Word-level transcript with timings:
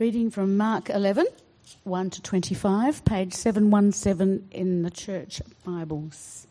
Reading 0.00 0.28
from 0.28 0.56
Mark 0.56 0.90
11, 0.90 1.24
1 1.84 2.10
to 2.10 2.20
25, 2.20 3.04
page 3.04 3.32
717 3.32 4.48
in 4.50 4.82
the 4.82 4.90
church 4.90 5.40
Bibles. 5.64 6.48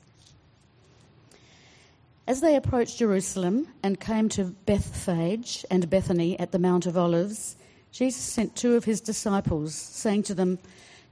As 2.25 2.39
they 2.39 2.55
approached 2.55 2.99
Jerusalem 2.99 3.67
and 3.83 3.99
came 3.99 4.29
to 4.29 4.55
Bethphage 4.65 5.65
and 5.69 5.89
Bethany 5.89 6.39
at 6.39 6.53
the 6.53 6.57
Mount 6.57 6.85
of 6.85 6.97
Olives, 6.97 7.57
Jesus 7.91 8.21
sent 8.21 8.55
two 8.55 8.75
of 8.75 8.85
his 8.85 9.01
disciples, 9.01 9.75
saying 9.75 10.23
to 10.23 10.33
them, 10.33 10.57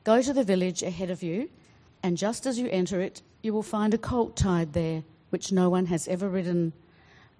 Go 0.06 0.22
to 0.22 0.32
the 0.32 0.46
village 0.46 0.84
ahead 0.84 1.10
of 1.10 1.22
you, 1.22 1.50
and 2.02 2.18
just 2.18 2.46
as 2.46 2.58
you 2.58 2.70
enter 2.70 3.02
it, 3.02 3.22
you 3.42 3.52
will 3.52 3.62
find 3.62 3.94
a 3.94 3.98
colt 3.98 4.38
tied 4.38 4.72
there, 4.72 5.04
which 5.32 5.52
no 5.52 5.70
one 5.70 5.88
has 5.88 6.08
ever 6.08 6.30
ridden. 6.30 6.72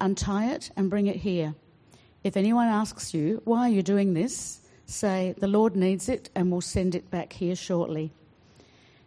Untie 0.02 0.52
it 0.52 0.70
and 0.76 0.90
bring 0.90 1.06
it 1.06 1.16
here. 1.16 1.54
If 2.22 2.36
anyone 2.36 2.68
asks 2.68 3.14
you, 3.14 3.40
Why 3.46 3.60
are 3.60 3.72
you 3.72 3.82
doing 3.82 4.12
this? 4.12 4.58
Say, 4.86 5.34
The 5.38 5.48
Lord 5.48 5.76
needs 5.76 6.08
it 6.08 6.30
and 6.34 6.50
will 6.50 6.60
send 6.60 6.94
it 6.94 7.10
back 7.10 7.34
here 7.34 7.56
shortly. 7.56 8.12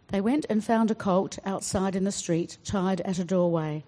They 0.08 0.20
went 0.20 0.46
and 0.48 0.64
found 0.64 0.90
a 0.90 0.94
colt 0.94 1.38
outside 1.44 1.96
in 1.96 2.04
the 2.04 2.12
street, 2.12 2.58
tied 2.64 3.00
at 3.02 3.18
a 3.18 3.24
doorway. 3.24 3.84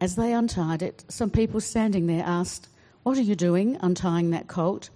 As 0.00 0.16
they 0.16 0.32
untied 0.32 0.82
it, 0.82 1.04
some 1.08 1.30
people 1.30 1.60
standing 1.60 2.06
there 2.06 2.24
asked, 2.24 2.68
What 3.02 3.18
are 3.18 3.22
you 3.22 3.34
doing, 3.34 3.76
untying 3.80 4.30
that 4.30 4.48
colt? 4.48 4.90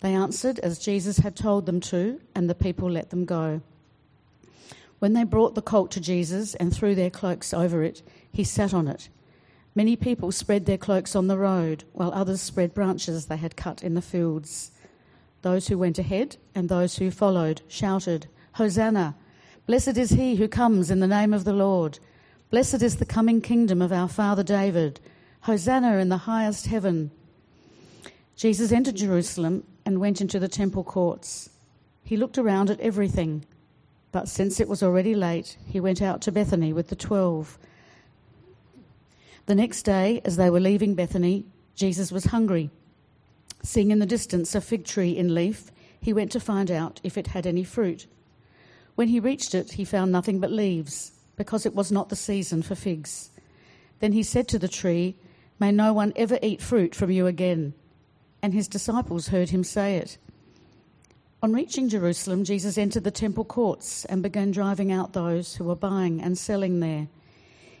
They 0.00 0.14
answered 0.14 0.58
as 0.60 0.78
Jesus 0.78 1.18
had 1.18 1.34
told 1.34 1.66
them 1.66 1.80
to, 1.80 2.20
and 2.34 2.48
the 2.48 2.54
people 2.54 2.90
let 2.90 3.10
them 3.10 3.24
go. 3.24 3.62
When 4.98 5.12
they 5.12 5.24
brought 5.24 5.54
the 5.54 5.62
colt 5.62 5.90
to 5.92 6.00
Jesus 6.00 6.54
and 6.56 6.74
threw 6.74 6.94
their 6.94 7.10
cloaks 7.10 7.54
over 7.54 7.82
it, 7.82 8.02
he 8.32 8.44
sat 8.44 8.74
on 8.74 8.88
it. 8.88 9.08
Many 9.74 9.96
people 9.96 10.32
spread 10.32 10.66
their 10.66 10.78
cloaks 10.78 11.14
on 11.14 11.28
the 11.28 11.38
road, 11.38 11.84
while 11.92 12.12
others 12.12 12.40
spread 12.40 12.74
branches 12.74 13.26
they 13.26 13.36
had 13.36 13.56
cut 13.56 13.82
in 13.82 13.94
the 13.94 14.02
fields. 14.02 14.72
Those 15.42 15.68
who 15.68 15.78
went 15.78 15.98
ahead 15.98 16.36
and 16.54 16.68
those 16.68 16.96
who 16.96 17.10
followed 17.10 17.62
shouted, 17.68 18.26
Hosanna! 18.52 19.14
Blessed 19.66 19.96
is 19.96 20.10
he 20.10 20.36
who 20.36 20.48
comes 20.48 20.90
in 20.90 21.00
the 21.00 21.06
name 21.06 21.32
of 21.32 21.44
the 21.44 21.52
Lord. 21.52 21.98
Blessed 22.50 22.82
is 22.82 22.96
the 22.96 23.04
coming 23.04 23.40
kingdom 23.40 23.82
of 23.82 23.92
our 23.92 24.08
father 24.08 24.42
David. 24.42 24.98
Hosanna 25.42 25.98
in 25.98 26.08
the 26.08 26.16
highest 26.16 26.66
heaven. 26.66 27.10
Jesus 28.34 28.72
entered 28.72 28.96
Jerusalem 28.96 29.64
and 29.84 30.00
went 30.00 30.20
into 30.20 30.38
the 30.38 30.48
temple 30.48 30.84
courts. 30.84 31.50
He 32.02 32.16
looked 32.16 32.38
around 32.38 32.70
at 32.70 32.80
everything, 32.80 33.44
but 34.12 34.28
since 34.28 34.60
it 34.60 34.68
was 34.68 34.82
already 34.82 35.14
late, 35.14 35.58
he 35.66 35.80
went 35.80 36.00
out 36.00 36.22
to 36.22 36.32
Bethany 36.32 36.72
with 36.72 36.88
the 36.88 36.96
twelve. 36.96 37.58
The 39.46 39.54
next 39.54 39.82
day, 39.82 40.20
as 40.24 40.36
they 40.36 40.50
were 40.50 40.60
leaving 40.60 40.94
Bethany, 40.94 41.44
Jesus 41.74 42.10
was 42.10 42.24
hungry. 42.24 42.70
Seeing 43.62 43.90
in 43.90 43.98
the 43.98 44.06
distance 44.06 44.54
a 44.54 44.60
fig 44.60 44.84
tree 44.84 45.16
in 45.16 45.34
leaf, 45.34 45.70
he 46.00 46.12
went 46.12 46.32
to 46.32 46.40
find 46.40 46.70
out 46.70 47.00
if 47.02 47.18
it 47.18 47.28
had 47.28 47.46
any 47.46 47.64
fruit. 47.64 48.06
When 48.94 49.08
he 49.08 49.20
reached 49.20 49.54
it, 49.54 49.72
he 49.72 49.84
found 49.84 50.12
nothing 50.12 50.40
but 50.40 50.50
leaves, 50.50 51.12
because 51.36 51.66
it 51.66 51.74
was 51.74 51.92
not 51.92 52.08
the 52.08 52.16
season 52.16 52.62
for 52.62 52.74
figs. 52.74 53.30
Then 54.00 54.12
he 54.12 54.22
said 54.22 54.48
to 54.48 54.58
the 54.58 54.68
tree, 54.68 55.16
May 55.58 55.72
no 55.72 55.92
one 55.92 56.12
ever 56.14 56.38
eat 56.40 56.62
fruit 56.62 56.94
from 56.94 57.10
you 57.10 57.26
again. 57.26 57.74
And 58.42 58.54
his 58.54 58.68
disciples 58.68 59.28
heard 59.28 59.50
him 59.50 59.64
say 59.64 59.96
it. 59.96 60.18
On 61.42 61.52
reaching 61.52 61.88
Jerusalem, 61.88 62.44
Jesus 62.44 62.78
entered 62.78 63.04
the 63.04 63.10
temple 63.10 63.44
courts 63.44 64.04
and 64.04 64.22
began 64.22 64.50
driving 64.50 64.92
out 64.92 65.12
those 65.12 65.56
who 65.56 65.64
were 65.64 65.76
buying 65.76 66.20
and 66.20 66.38
selling 66.38 66.80
there. 66.80 67.08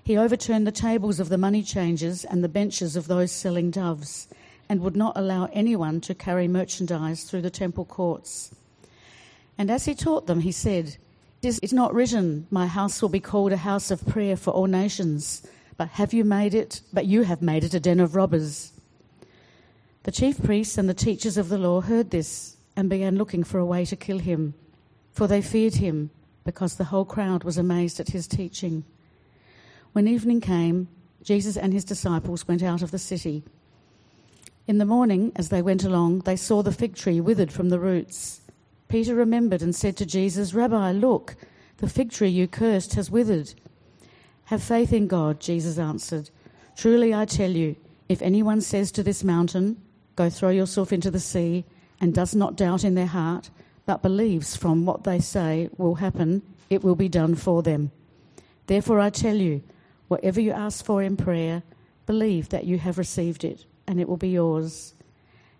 He 0.02 0.16
overturned 0.16 0.66
the 0.66 0.72
tables 0.72 1.20
of 1.20 1.28
the 1.28 1.38
money 1.38 1.62
changers 1.62 2.24
and 2.24 2.42
the 2.42 2.48
benches 2.48 2.96
of 2.96 3.08
those 3.08 3.30
selling 3.30 3.70
doves 3.70 4.28
and 4.68 4.80
would 4.80 4.96
not 4.96 5.16
allow 5.16 5.48
anyone 5.52 6.00
to 6.02 6.14
carry 6.14 6.46
merchandise 6.46 7.24
through 7.24 7.42
the 7.42 7.50
temple 7.50 7.84
courts. 7.84 8.54
And 9.56 9.70
as 9.70 9.86
he 9.86 9.94
taught 9.94 10.26
them, 10.26 10.40
he 10.40 10.52
said, 10.52 10.96
It 11.42 11.58
is 11.62 11.72
not 11.72 11.94
written, 11.94 12.46
My 12.50 12.66
house 12.66 13.00
will 13.02 13.08
be 13.08 13.20
called 13.20 13.52
a 13.52 13.56
house 13.56 13.90
of 13.90 14.06
prayer 14.06 14.36
for 14.36 14.52
all 14.52 14.66
nations, 14.66 15.46
but 15.76 15.88
have 15.90 16.12
you 16.12 16.24
made 16.24 16.54
it, 16.54 16.80
but 16.92 17.06
you 17.06 17.22
have 17.22 17.42
made 17.42 17.64
it 17.64 17.74
a 17.74 17.80
den 17.80 18.00
of 18.00 18.14
robbers. 18.14 18.72
The 20.04 20.12
chief 20.12 20.42
priests 20.42 20.78
and 20.78 20.88
the 20.88 20.94
teachers 20.94 21.36
of 21.36 21.48
the 21.48 21.58
law 21.58 21.80
heard 21.80 22.10
this 22.10 22.56
and 22.76 22.88
began 22.88 23.16
looking 23.16 23.44
for 23.44 23.58
a 23.58 23.66
way 23.66 23.84
to 23.84 23.96
kill 23.96 24.18
him, 24.18 24.54
for 25.12 25.26
they 25.26 25.42
feared 25.42 25.74
him, 25.74 26.10
because 26.44 26.76
the 26.76 26.84
whole 26.84 27.04
crowd 27.04 27.44
was 27.44 27.58
amazed 27.58 27.98
at 28.00 28.10
his 28.10 28.26
teaching. 28.26 28.84
When 29.92 30.06
evening 30.06 30.40
came, 30.40 30.88
Jesus 31.22 31.56
and 31.56 31.72
his 31.72 31.84
disciples 31.84 32.46
went 32.46 32.62
out 32.62 32.82
of 32.82 32.92
the 32.92 32.98
city. 32.98 33.42
In 34.68 34.76
the 34.76 34.84
morning, 34.84 35.32
as 35.34 35.48
they 35.48 35.62
went 35.62 35.82
along, 35.82 36.18
they 36.20 36.36
saw 36.36 36.62
the 36.62 36.72
fig 36.72 36.94
tree 36.94 37.22
withered 37.22 37.50
from 37.50 37.70
the 37.70 37.80
roots. 37.80 38.42
Peter 38.88 39.14
remembered 39.14 39.62
and 39.62 39.74
said 39.74 39.96
to 39.96 40.04
Jesus, 40.04 40.52
Rabbi, 40.52 40.92
look, 40.92 41.36
the 41.78 41.88
fig 41.88 42.10
tree 42.10 42.28
you 42.28 42.46
cursed 42.46 42.92
has 42.92 43.10
withered. 43.10 43.54
Have 44.44 44.62
faith 44.62 44.92
in 44.92 45.06
God, 45.06 45.40
Jesus 45.40 45.78
answered. 45.78 46.28
Truly 46.76 47.14
I 47.14 47.24
tell 47.24 47.50
you, 47.50 47.76
if 48.10 48.20
anyone 48.20 48.60
says 48.60 48.92
to 48.92 49.02
this 49.02 49.24
mountain, 49.24 49.80
Go 50.16 50.28
throw 50.28 50.50
yourself 50.50 50.92
into 50.92 51.10
the 51.10 51.18
sea, 51.18 51.64
and 51.98 52.12
does 52.12 52.34
not 52.34 52.54
doubt 52.54 52.84
in 52.84 52.94
their 52.94 53.06
heart, 53.06 53.48
but 53.86 54.02
believes 54.02 54.54
from 54.54 54.84
what 54.84 55.04
they 55.04 55.18
say 55.18 55.70
will 55.78 55.94
happen, 55.94 56.42
it 56.68 56.84
will 56.84 56.94
be 56.94 57.08
done 57.08 57.34
for 57.36 57.62
them. 57.62 57.90
Therefore 58.66 59.00
I 59.00 59.08
tell 59.08 59.36
you, 59.36 59.62
whatever 60.08 60.42
you 60.42 60.52
ask 60.52 60.84
for 60.84 61.02
in 61.02 61.16
prayer, 61.16 61.62
believe 62.04 62.50
that 62.50 62.64
you 62.64 62.76
have 62.76 62.98
received 62.98 63.44
it 63.44 63.64
and 63.88 63.98
it 63.98 64.08
will 64.08 64.18
be 64.18 64.28
yours. 64.28 64.94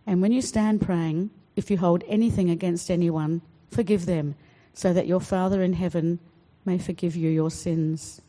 And 0.06 0.22
when 0.22 0.30
you 0.30 0.42
stand 0.42 0.82
praying, 0.82 1.30
if 1.56 1.70
you 1.70 1.78
hold 1.78 2.04
anything 2.06 2.50
against 2.50 2.90
anyone, 2.90 3.40
forgive 3.70 4.06
them, 4.06 4.36
so 4.74 4.92
that 4.92 5.08
your 5.08 5.20
Father 5.20 5.62
in 5.62 5.72
heaven 5.72 6.20
may 6.64 6.78
forgive 6.78 7.16
you 7.16 7.30
your 7.30 7.50
sins. 7.50 8.20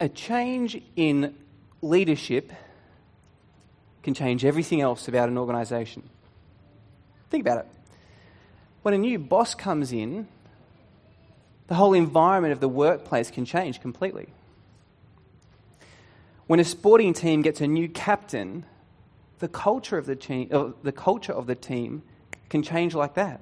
A 0.00 0.08
change 0.08 0.82
in 0.96 1.34
leadership 1.80 2.52
can 4.02 4.12
change 4.12 4.44
everything 4.44 4.80
else 4.80 5.06
about 5.08 5.28
an 5.28 5.38
organisation. 5.38 6.02
Think 7.30 7.46
about 7.46 7.58
it. 7.58 7.66
When 8.82 8.92
a 8.92 8.98
new 8.98 9.18
boss 9.18 9.54
comes 9.54 9.92
in, 9.92 10.26
the 11.68 11.74
whole 11.74 11.92
environment 11.92 12.52
of 12.52 12.60
the 12.60 12.68
workplace 12.68 13.30
can 13.30 13.44
change 13.44 13.80
completely. 13.80 14.28
When 16.50 16.58
a 16.58 16.64
sporting 16.64 17.14
team 17.14 17.42
gets 17.42 17.60
a 17.60 17.68
new 17.68 17.88
captain, 17.88 18.64
the 19.38 19.46
culture 19.46 19.96
of 19.96 20.06
the 20.06 20.16
team, 20.16 20.48
uh, 20.50 20.70
the 20.82 20.90
culture 20.90 21.32
of 21.32 21.46
the 21.46 21.54
team 21.54 22.02
can 22.48 22.64
change 22.64 22.92
like 22.92 23.14
that. 23.14 23.40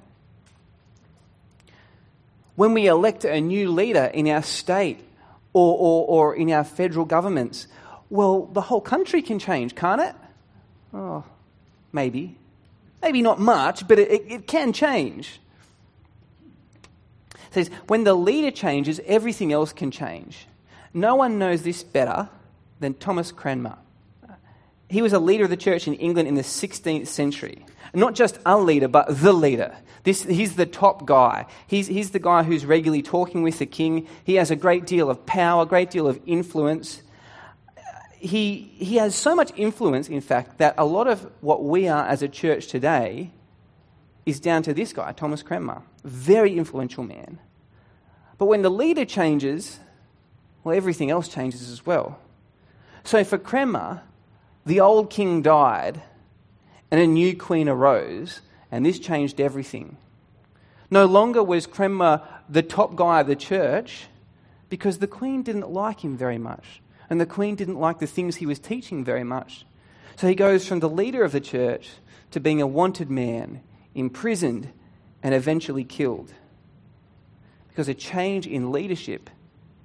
When 2.55 2.75
we 2.75 2.87
elect 2.87 3.25
a 3.25 3.41
new 3.41 3.71
leader 3.71 4.05
in 4.05 4.29
our 4.29 4.43
state 4.43 4.99
or, 5.55 5.75
or, 5.79 6.07
or 6.07 6.37
in 6.37 6.51
our 6.51 6.65
federal 6.65 7.07
governments, 7.07 7.67
well, 8.11 8.43
the 8.43 8.61
whole 8.61 8.83
country 8.83 9.23
can 9.23 9.39
change, 9.39 9.75
can't 9.75 10.03
it? 10.03 10.15
Oh, 10.93 11.25
maybe. 11.91 12.37
Maybe 13.01 13.23
not 13.23 13.41
much, 13.41 13.89
but 13.89 13.99
it, 13.99 14.31
it 14.31 14.47
can 14.47 14.75
change. 14.75 15.41
It 17.33 17.55
says, 17.55 17.71
when 17.87 18.05
the 18.05 18.13
leader 18.13 18.51
changes, 18.51 19.01
everything 19.07 19.51
else 19.51 19.73
can 19.73 19.91
change. 19.91 20.47
No 20.93 21.15
one 21.15 21.39
knows 21.39 21.63
this 21.63 21.83
better 21.83 22.29
than 22.81 22.95
Thomas 22.95 23.33
Cranmer. 23.33 23.77
He 24.89 25.03
was 25.03 25.13
a 25.13 25.19
leader 25.19 25.45
of 25.45 25.51
the 25.51 25.57
church 25.57 25.87
in 25.87 25.95
England 25.95 26.29
in 26.29 26.35
the 26.35 26.43
16th 26.43 27.07
century. 27.09 27.67
Not 27.93 28.15
just 28.15 28.39
a 28.47 28.59
leader, 28.59 28.89
but 28.89 29.07
the 29.09 29.33
leader. 29.33 29.77
This, 30.05 30.23
he's 30.23 30.57
the 30.57 30.67
top 30.67 31.05
guy. 31.05 31.47
He's, 31.67 31.87
he's 31.87 32.11
the 32.11 32.19
guy 32.19 32.43
who's 32.43 32.65
regularly 32.65 33.03
talking 33.03 33.43
with 33.43 33.59
the 33.59 33.67
king. 33.67 34.07
He 34.25 34.37
has 34.37 34.51
a 34.51 34.57
great 34.57 34.87
deal 34.87 35.11
of 35.11 35.27
power, 35.27 35.63
a 35.63 35.67
great 35.67 35.91
deal 35.91 36.07
of 36.07 36.21
influence. 36.25 37.03
He, 38.15 38.73
he 38.77 38.97
has 38.97 39.15
so 39.15 39.35
much 39.35 39.53
influence, 39.57 40.09
in 40.09 40.21
fact, 40.21 40.59
that 40.59 40.75
a 40.79 40.85
lot 40.85 41.07
of 41.07 41.31
what 41.41 41.65
we 41.65 41.89
are 41.89 42.07
as 42.07 42.23
a 42.23 42.29
church 42.29 42.69
today 42.69 43.31
is 44.25 44.41
down 44.41 44.63
to 44.63 44.75
this 44.75 44.93
guy, 44.93 45.13
Thomas 45.13 45.43
Cranmer. 45.43 45.83
Very 46.05 46.57
influential 46.57 47.05
man. 47.05 47.39
But 48.39 48.47
when 48.47 48.63
the 48.63 48.71
leader 48.71 49.05
changes, 49.05 49.81
well, 50.65 50.77
everything 50.77 51.11
else 51.11 51.29
changes 51.29 51.71
as 51.71 51.85
well. 51.85 52.19
So 53.05 53.25
for 53.25 53.39
Cranmer, 53.39 54.03
the 54.67 54.81
old 54.81 55.11
king 55.11 55.43
died 55.43 56.03
and 56.91 57.01
a 57.01 57.07
new 57.07 57.37
queen 57.37 57.69
arose, 57.69 58.41
and 58.71 58.85
this 58.85 58.99
changed 58.99 59.41
everything. 59.41 59.97
No 60.91 61.07
longer 61.07 61.43
was 61.43 61.67
Cranmer 61.67 62.23
the 62.49 62.63
top 62.63 62.97
guy 62.97 63.21
of 63.21 63.27
the 63.27 63.37
church 63.37 64.07
because 64.69 64.99
the 64.99 65.07
queen 65.07 65.43
didn't 65.43 65.71
like 65.71 66.03
him 66.03 66.17
very 66.17 66.39
much, 66.39 66.81
and 67.11 67.21
the 67.21 67.27
queen 67.27 67.55
didn't 67.55 67.79
like 67.79 67.99
the 67.99 68.07
things 68.07 68.37
he 68.37 68.47
was 68.47 68.59
teaching 68.59 69.05
very 69.05 69.25
much. 69.25 69.65
So 70.17 70.27
he 70.27 70.35
goes 70.35 70.67
from 70.67 70.81
the 70.81 70.89
leader 70.89 71.23
of 71.25 71.33
the 71.33 71.41
church 71.41 71.91
to 72.33 72.41
being 72.41 72.61
a 72.61 72.67
wanted 72.67 73.11
man, 73.11 73.63
imprisoned, 73.95 74.71
and 75.23 75.35
eventually 75.35 75.85
killed. 75.85 76.33
Because 77.69 77.89
a 77.89 77.95
change 77.95 78.47
in 78.47 78.73
leadership 78.73 79.31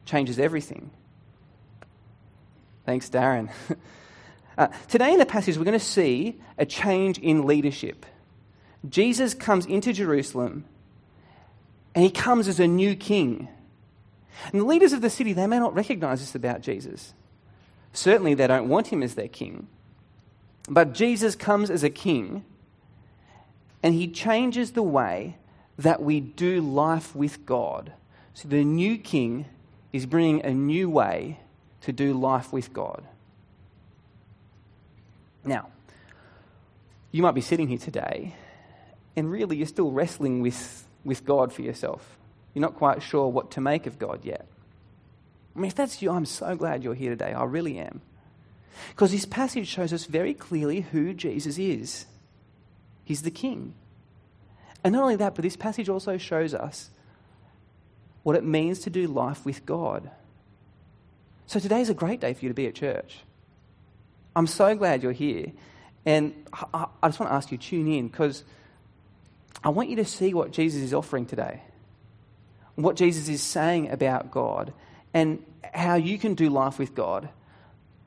changes 0.05 0.39
everything. 0.39 0.89
Thanks, 2.85 3.09
Darren. 3.09 3.49
Uh, 4.55 4.67
today 4.87 5.11
in 5.11 5.17
the 5.17 5.25
passage, 5.25 5.57
we're 5.57 5.63
going 5.63 5.73
to 5.73 5.83
see 5.83 6.39
a 6.59 6.65
change 6.65 7.17
in 7.17 7.47
leadership. 7.47 8.05
Jesus 8.87 9.33
comes 9.33 9.65
into 9.65 9.91
Jerusalem 9.91 10.65
and 11.95 12.03
he 12.03 12.11
comes 12.11 12.47
as 12.47 12.59
a 12.59 12.67
new 12.67 12.95
king. 12.95 13.47
And 14.51 14.61
the 14.61 14.65
leaders 14.65 14.93
of 14.93 15.01
the 15.01 15.09
city, 15.09 15.33
they 15.33 15.47
may 15.47 15.57
not 15.57 15.73
recognize 15.73 16.19
this 16.19 16.35
about 16.35 16.61
Jesus. 16.61 17.15
Certainly, 17.93 18.35
they 18.35 18.45
don't 18.45 18.69
want 18.69 18.87
him 18.87 19.01
as 19.01 19.15
their 19.15 19.27
king. 19.27 19.67
But 20.69 20.93
Jesus 20.93 21.35
comes 21.35 21.71
as 21.71 21.83
a 21.83 21.89
king 21.89 22.45
and 23.81 23.95
he 23.95 24.07
changes 24.07 24.73
the 24.73 24.83
way 24.83 25.37
that 25.77 26.01
we 26.01 26.19
do 26.19 26.61
life 26.61 27.15
with 27.15 27.45
God. 27.45 27.91
So 28.33 28.47
the 28.47 28.63
new 28.63 28.97
king 28.97 29.45
is 29.91 30.05
bringing 30.05 30.45
a 30.45 30.53
new 30.53 30.89
way 30.89 31.39
to 31.83 31.91
do 31.91 32.13
life 32.13 32.51
with 32.51 32.73
God. 32.73 33.03
Now, 35.45 35.69
you 37.11 37.21
might 37.21 37.35
be 37.35 37.41
sitting 37.41 37.67
here 37.67 37.77
today 37.77 38.35
and 39.15 39.31
really 39.31 39.57
you're 39.57 39.67
still 39.67 39.91
wrestling 39.91 40.41
with, 40.41 40.87
with 41.03 41.25
God 41.25 41.53
for 41.53 41.61
yourself. 41.61 42.17
You're 42.53 42.61
not 42.61 42.75
quite 42.75 43.03
sure 43.03 43.27
what 43.27 43.51
to 43.51 43.61
make 43.61 43.85
of 43.85 43.99
God 43.99 44.23
yet. 44.23 44.47
I 45.55 45.59
mean, 45.59 45.67
if 45.67 45.75
that's 45.75 46.01
you, 46.01 46.11
I'm 46.11 46.25
so 46.25 46.55
glad 46.55 46.83
you're 46.83 46.93
here 46.93 47.11
today. 47.11 47.33
I 47.33 47.43
really 47.43 47.77
am. 47.77 48.01
Because 48.89 49.11
this 49.11 49.25
passage 49.25 49.67
shows 49.67 49.93
us 49.93 50.05
very 50.05 50.33
clearly 50.33 50.81
who 50.81 51.13
Jesus 51.13 51.57
is. 51.59 52.05
He's 53.03 53.21
the 53.21 53.31
King. 53.31 53.75
And 54.83 54.93
not 54.93 55.03
only 55.03 55.15
that, 55.17 55.35
but 55.35 55.43
this 55.43 55.55
passage 55.55 55.89
also 55.89 56.17
shows 56.17 56.53
us 56.53 56.89
what 58.23 58.35
it 58.35 58.43
means 58.43 58.79
to 58.79 58.89
do 58.89 59.07
life 59.07 59.45
with 59.45 59.65
God. 59.65 60.09
So 61.47 61.59
today 61.59 61.81
is 61.81 61.89
a 61.89 61.93
great 61.93 62.19
day 62.19 62.33
for 62.33 62.45
you 62.45 62.49
to 62.49 62.55
be 62.55 62.67
at 62.67 62.75
church. 62.75 63.19
I'm 64.35 64.47
so 64.47 64.75
glad 64.75 65.03
you're 65.03 65.11
here. 65.11 65.51
And 66.05 66.33
I, 66.51 66.87
I 67.01 67.07
just 67.07 67.19
want 67.19 67.31
to 67.31 67.35
ask 67.35 67.51
you, 67.51 67.57
to 67.57 67.63
tune 67.63 67.87
in, 67.87 68.07
because 68.07 68.43
I 69.63 69.69
want 69.69 69.89
you 69.89 69.95
to 69.97 70.05
see 70.05 70.33
what 70.33 70.51
Jesus 70.51 70.81
is 70.81 70.93
offering 70.93 71.25
today, 71.25 71.61
what 72.75 72.95
Jesus 72.95 73.29
is 73.29 73.41
saying 73.41 73.89
about 73.91 74.31
God, 74.31 74.73
and 75.13 75.43
how 75.73 75.95
you 75.95 76.17
can 76.17 76.35
do 76.35 76.49
life 76.49 76.79
with 76.79 76.95
God. 76.95 77.29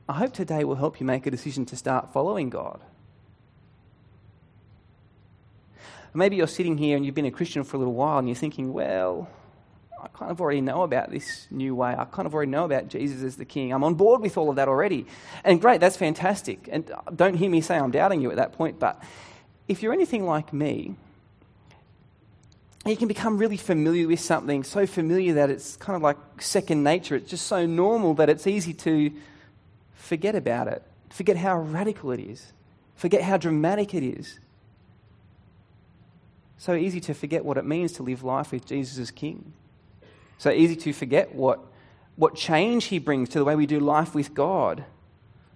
I 0.09 0.13
hope 0.13 0.33
today 0.33 0.63
will 0.63 0.75
help 0.75 0.99
you 0.99 1.05
make 1.05 1.25
a 1.25 1.31
decision 1.31 1.65
to 1.67 1.75
start 1.75 2.13
following 2.13 2.49
God. 2.49 2.81
Maybe 6.13 6.35
you're 6.35 6.47
sitting 6.47 6.77
here 6.77 6.95
and 6.95 7.05
you've 7.05 7.15
been 7.15 7.25
a 7.25 7.31
Christian 7.31 7.63
for 7.63 7.77
a 7.77 7.79
little 7.79 7.93
while 7.93 8.17
and 8.17 8.27
you're 8.27 8.35
thinking, 8.35 8.73
well, 8.73 9.29
I 10.07 10.17
kind 10.17 10.31
of 10.31 10.39
already 10.39 10.61
know 10.61 10.83
about 10.83 11.11
this 11.11 11.47
new 11.51 11.75
way. 11.75 11.93
I 11.97 12.05
kind 12.05 12.25
of 12.25 12.33
already 12.33 12.49
know 12.49 12.63
about 12.63 12.87
Jesus 12.87 13.23
as 13.23 13.35
the 13.35 13.43
King. 13.43 13.73
I'm 13.73 13.83
on 13.83 13.95
board 13.95 14.21
with 14.21 14.37
all 14.37 14.49
of 14.49 14.55
that 14.55 14.69
already. 14.69 15.05
And 15.43 15.59
great, 15.59 15.81
that's 15.81 15.97
fantastic. 15.97 16.69
And 16.71 16.89
don't 17.13 17.33
hear 17.33 17.49
me 17.49 17.59
say 17.59 17.77
I'm 17.77 17.91
doubting 17.91 18.21
you 18.21 18.29
at 18.31 18.37
that 18.37 18.53
point, 18.53 18.79
but 18.79 19.03
if 19.67 19.83
you're 19.83 19.91
anything 19.91 20.25
like 20.25 20.53
me, 20.53 20.95
you 22.85 22.95
can 22.95 23.09
become 23.09 23.37
really 23.37 23.57
familiar 23.57 24.07
with 24.07 24.21
something, 24.21 24.63
so 24.63 24.87
familiar 24.87 25.33
that 25.33 25.49
it's 25.49 25.75
kind 25.75 25.97
of 25.97 26.01
like 26.01 26.17
second 26.39 26.83
nature. 26.83 27.15
It's 27.15 27.29
just 27.29 27.47
so 27.47 27.65
normal 27.65 28.13
that 28.13 28.29
it's 28.29 28.47
easy 28.47 28.73
to 28.75 29.11
forget 29.93 30.35
about 30.35 30.69
it, 30.69 30.83
forget 31.09 31.35
how 31.35 31.59
radical 31.59 32.11
it 32.11 32.21
is, 32.21 32.53
forget 32.95 33.23
how 33.23 33.35
dramatic 33.35 33.93
it 33.93 34.03
is. 34.03 34.39
So 36.57 36.75
easy 36.75 37.01
to 37.01 37.13
forget 37.13 37.43
what 37.43 37.57
it 37.57 37.65
means 37.65 37.91
to 37.93 38.03
live 38.03 38.23
life 38.23 38.53
with 38.53 38.65
Jesus 38.65 38.97
as 38.99 39.11
King. 39.11 39.51
So 40.37 40.51
easy 40.51 40.75
to 40.75 40.93
forget 40.93 41.33
what, 41.33 41.59
what 42.15 42.35
change 42.35 42.85
He 42.85 42.99
brings 42.99 43.29
to 43.29 43.39
the 43.39 43.45
way 43.45 43.55
we 43.55 43.65
do 43.65 43.79
life 43.79 44.13
with 44.13 44.33
God. 44.33 44.85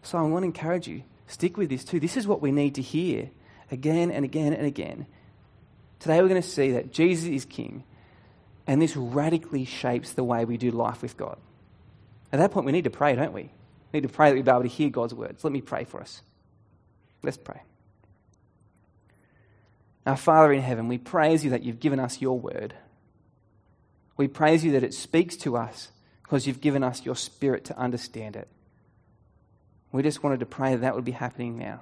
So 0.03 0.17
I 0.17 0.21
want 0.23 0.43
to 0.43 0.47
encourage 0.47 0.87
you, 0.87 1.03
stick 1.27 1.57
with 1.57 1.69
this 1.69 1.83
too. 1.83 1.99
This 1.99 2.17
is 2.17 2.27
what 2.27 2.41
we 2.41 2.51
need 2.51 2.75
to 2.75 2.81
hear 2.81 3.29
again 3.69 4.11
and 4.11 4.25
again 4.25 4.53
and 4.53 4.65
again. 4.65 5.05
Today 5.99 6.21
we're 6.21 6.29
going 6.29 6.41
to 6.41 6.47
see 6.47 6.71
that 6.71 6.91
Jesus 6.91 7.27
is 7.27 7.45
King, 7.45 7.83
and 8.65 8.81
this 8.81 8.95
radically 8.95 9.65
shapes 9.65 10.13
the 10.13 10.23
way 10.23 10.45
we 10.45 10.57
do 10.57 10.71
life 10.71 11.01
with 11.01 11.15
God. 11.15 11.37
At 12.33 12.39
that 12.39 12.51
point, 12.51 12.65
we 12.65 12.71
need 12.71 12.85
to 12.85 12.89
pray, 12.89 13.15
don't 13.15 13.33
we? 13.33 13.43
We 13.91 13.99
need 13.99 14.07
to 14.07 14.13
pray 14.13 14.29
that 14.29 14.35
we 14.35 14.41
be 14.41 14.49
able 14.49 14.61
to 14.61 14.67
hear 14.67 14.89
God's 14.89 15.13
words. 15.13 15.43
Let 15.43 15.51
me 15.51 15.61
pray 15.61 15.83
for 15.83 15.99
us. 15.99 16.21
Let's 17.23 17.37
pray. 17.37 17.61
Our 20.05 20.17
Father 20.17 20.51
in 20.53 20.61
heaven, 20.61 20.87
we 20.87 20.97
praise 20.97 21.43
you 21.43 21.51
that 21.51 21.63
you've 21.63 21.79
given 21.79 21.99
us 21.99 22.21
your 22.21 22.39
word. 22.39 22.73
We 24.21 24.27
praise 24.27 24.63
you 24.63 24.73
that 24.73 24.83
it 24.83 24.93
speaks 24.93 25.35
to 25.37 25.57
us 25.57 25.89
because 26.21 26.45
you've 26.45 26.61
given 26.61 26.83
us 26.83 27.03
your 27.03 27.15
spirit 27.15 27.65
to 27.65 27.75
understand 27.75 28.35
it. 28.35 28.47
We 29.91 30.03
just 30.03 30.21
wanted 30.21 30.41
to 30.41 30.45
pray 30.45 30.73
that 30.73 30.81
that 30.81 30.93
would 30.93 31.03
be 31.03 31.11
happening 31.11 31.57
now. 31.57 31.81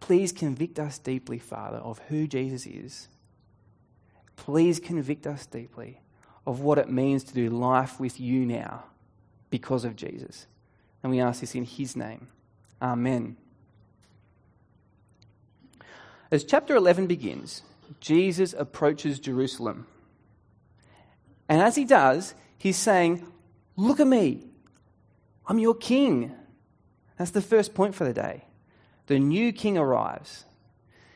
Please 0.00 0.32
convict 0.32 0.78
us 0.78 0.98
deeply, 0.98 1.38
Father, 1.38 1.76
of 1.76 1.98
who 2.08 2.26
Jesus 2.26 2.64
is. 2.64 3.08
Please 4.36 4.80
convict 4.80 5.26
us 5.26 5.44
deeply 5.44 6.00
of 6.46 6.60
what 6.60 6.78
it 6.78 6.88
means 6.88 7.22
to 7.24 7.34
do 7.34 7.50
life 7.50 8.00
with 8.00 8.18
you 8.18 8.46
now 8.46 8.84
because 9.50 9.84
of 9.84 9.94
Jesus. 9.94 10.46
And 11.02 11.12
we 11.12 11.20
ask 11.20 11.42
this 11.42 11.54
in 11.54 11.64
his 11.64 11.96
name. 11.96 12.28
Amen. 12.80 13.36
As 16.30 16.44
chapter 16.44 16.74
11 16.74 17.06
begins, 17.08 17.60
Jesus 18.00 18.54
approaches 18.54 19.20
Jerusalem. 19.20 19.86
And 21.48 21.60
as 21.60 21.76
he 21.76 21.84
does, 21.84 22.34
he's 22.58 22.76
saying, 22.76 23.26
Look 23.76 24.00
at 24.00 24.06
me. 24.06 24.42
I'm 25.46 25.58
your 25.58 25.74
king. 25.74 26.34
That's 27.18 27.30
the 27.30 27.42
first 27.42 27.74
point 27.74 27.94
for 27.94 28.04
the 28.04 28.12
day. 28.12 28.44
The 29.06 29.18
new 29.18 29.52
king 29.52 29.78
arrives. 29.78 30.44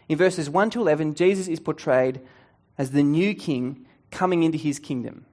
In 0.08 0.18
verses 0.18 0.48
1 0.48 0.70
to 0.70 0.80
11, 0.80 1.14
Jesus 1.14 1.48
is 1.48 1.60
portrayed 1.60 2.20
as 2.78 2.90
the 2.90 3.02
new 3.02 3.34
king 3.34 3.86
coming 4.10 4.42
into 4.42 4.58
his 4.58 4.78
kingdom. 4.78 5.24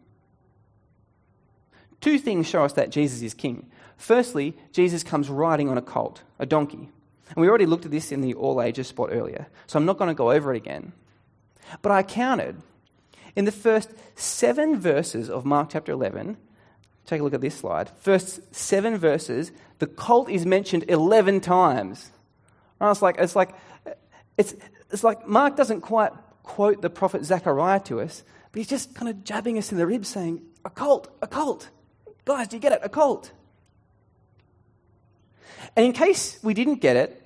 Two 1.99 2.19
things 2.19 2.47
show 2.47 2.63
us 2.63 2.73
that 2.73 2.91
Jesus 2.91 3.21
is 3.21 3.33
king. 3.33 3.69
Firstly, 3.97 4.55
Jesus 4.71 5.03
comes 5.03 5.29
riding 5.29 5.69
on 5.69 5.77
a 5.77 5.81
colt, 5.81 6.23
a 6.39 6.45
donkey. 6.45 6.89
And 7.29 7.37
we 7.37 7.49
already 7.49 7.65
looked 7.65 7.85
at 7.85 7.91
this 7.91 8.11
in 8.11 8.21
the 8.21 8.35
all 8.35 8.61
ages 8.61 8.87
spot 8.87 9.09
earlier, 9.11 9.47
so 9.65 9.77
I'm 9.77 9.85
not 9.85 9.97
going 9.97 10.09
to 10.09 10.13
go 10.13 10.31
over 10.31 10.53
it 10.53 10.57
again. 10.57 10.93
But 11.81 11.91
I 11.91 12.03
counted 12.03 12.61
in 13.37 13.45
the 13.45 13.51
first 13.51 13.91
seven 14.15 14.79
verses 14.79 15.29
of 15.29 15.45
Mark 15.45 15.69
chapter 15.69 15.91
11. 15.91 16.37
Take 17.05 17.21
a 17.21 17.23
look 17.23 17.35
at 17.35 17.39
this 17.39 17.53
slide. 17.53 17.87
First 17.99 18.39
seven 18.53 18.97
verses, 18.97 19.51
the 19.77 19.85
cult 19.85 20.27
is 20.27 20.43
mentioned 20.43 20.85
11 20.87 21.41
times. 21.41 22.09
And 22.81 22.89
it's 22.89 23.03
like, 23.03 23.17
it's 23.19 23.35
like, 23.35 23.51
it's, 24.37 24.55
it's 24.91 25.03
like 25.03 25.27
Mark 25.27 25.55
doesn't 25.55 25.81
quite 25.81 26.13
quote 26.41 26.81
the 26.81 26.89
prophet 26.89 27.23
Zechariah 27.25 27.79
to 27.81 28.01
us, 28.01 28.23
but 28.51 28.57
he's 28.57 28.67
just 28.67 28.95
kind 28.95 29.07
of 29.07 29.23
jabbing 29.23 29.59
us 29.59 29.71
in 29.71 29.77
the 29.77 29.85
ribs 29.85 30.07
saying, 30.07 30.41
a 30.65 30.71
cult, 30.71 31.07
a 31.21 31.27
cult. 31.27 31.69
Guys, 32.25 32.47
do 32.47 32.55
you 32.55 32.59
get 32.59 32.71
it? 32.71 32.79
A 32.81 32.89
cult. 32.89 33.31
And 35.75 35.85
in 35.85 35.93
case 35.93 36.39
we 36.41 36.55
didn't 36.55 36.81
get 36.81 36.95
it, 36.95 37.21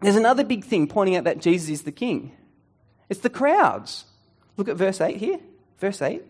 there's 0.00 0.16
another 0.16 0.42
big 0.42 0.64
thing 0.64 0.88
pointing 0.88 1.14
out 1.14 1.22
that 1.22 1.38
Jesus 1.38 1.70
is 1.70 1.82
the 1.82 1.92
king. 1.92 2.32
It's 3.08 3.20
the 3.20 3.30
crowds. 3.30 4.06
Look 4.56 4.68
at 4.68 4.76
verse 4.76 5.00
8 5.00 5.16
here. 5.16 5.38
Verse 5.78 6.02
8. 6.02 6.22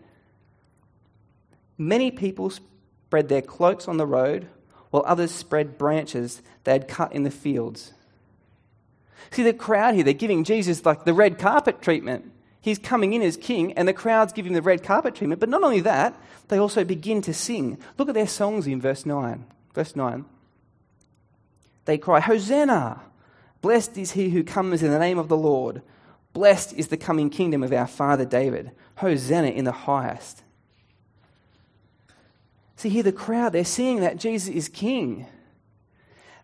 Many 1.77 2.11
people 2.11 2.49
spread 2.49 3.27
their 3.27 3.41
cloaks 3.41 3.87
on 3.87 3.97
the 3.97 4.05
road, 4.05 4.47
while 4.91 5.03
others 5.05 5.31
spread 5.31 5.77
branches 5.77 6.41
they 6.63 6.73
had 6.73 6.87
cut 6.87 7.13
in 7.13 7.23
the 7.23 7.31
fields. 7.31 7.93
See, 9.31 9.43
the 9.43 9.53
crowd 9.53 9.95
here, 9.95 10.03
they're 10.03 10.13
giving 10.13 10.43
Jesus 10.43 10.85
like 10.85 11.05
the 11.05 11.13
red 11.13 11.39
carpet 11.39 11.81
treatment. 11.81 12.31
He's 12.59 12.77
coming 12.77 13.13
in 13.13 13.21
as 13.21 13.37
king, 13.37 13.73
and 13.73 13.87
the 13.87 13.93
crowd's 13.93 14.33
giving 14.33 14.51
him 14.51 14.55
the 14.55 14.61
red 14.61 14.83
carpet 14.83 15.15
treatment. 15.15 15.39
But 15.39 15.49
not 15.49 15.63
only 15.63 15.79
that, 15.81 16.15
they 16.49 16.57
also 16.57 16.83
begin 16.83 17.21
to 17.23 17.33
sing. 17.33 17.79
Look 17.97 18.07
at 18.07 18.13
their 18.13 18.27
songs 18.27 18.67
in 18.67 18.79
verse 18.79 19.05
9. 19.05 19.45
Verse 19.73 19.95
9. 19.95 20.25
They 21.85 21.97
cry, 21.97 22.19
Hosanna! 22.19 23.01
Blessed 23.61 23.97
is 23.97 24.11
he 24.11 24.29
who 24.29 24.43
comes 24.43 24.83
in 24.83 24.91
the 24.91 24.99
name 24.99 25.17
of 25.17 25.27
the 25.27 25.37
Lord. 25.37 25.81
Blessed 26.33 26.73
is 26.73 26.87
the 26.87 26.97
coming 26.97 27.29
kingdom 27.29 27.63
of 27.63 27.73
our 27.73 27.87
father 27.87 28.25
David. 28.25 28.71
Hosanna 28.95 29.49
in 29.49 29.65
the 29.65 29.71
highest. 29.71 30.43
See, 32.75 32.89
here 32.89 33.03
the 33.03 33.11
crowd, 33.11 33.53
they're 33.53 33.65
seeing 33.65 33.99
that 33.99 34.17
Jesus 34.17 34.49
is 34.49 34.67
king. 34.67 35.27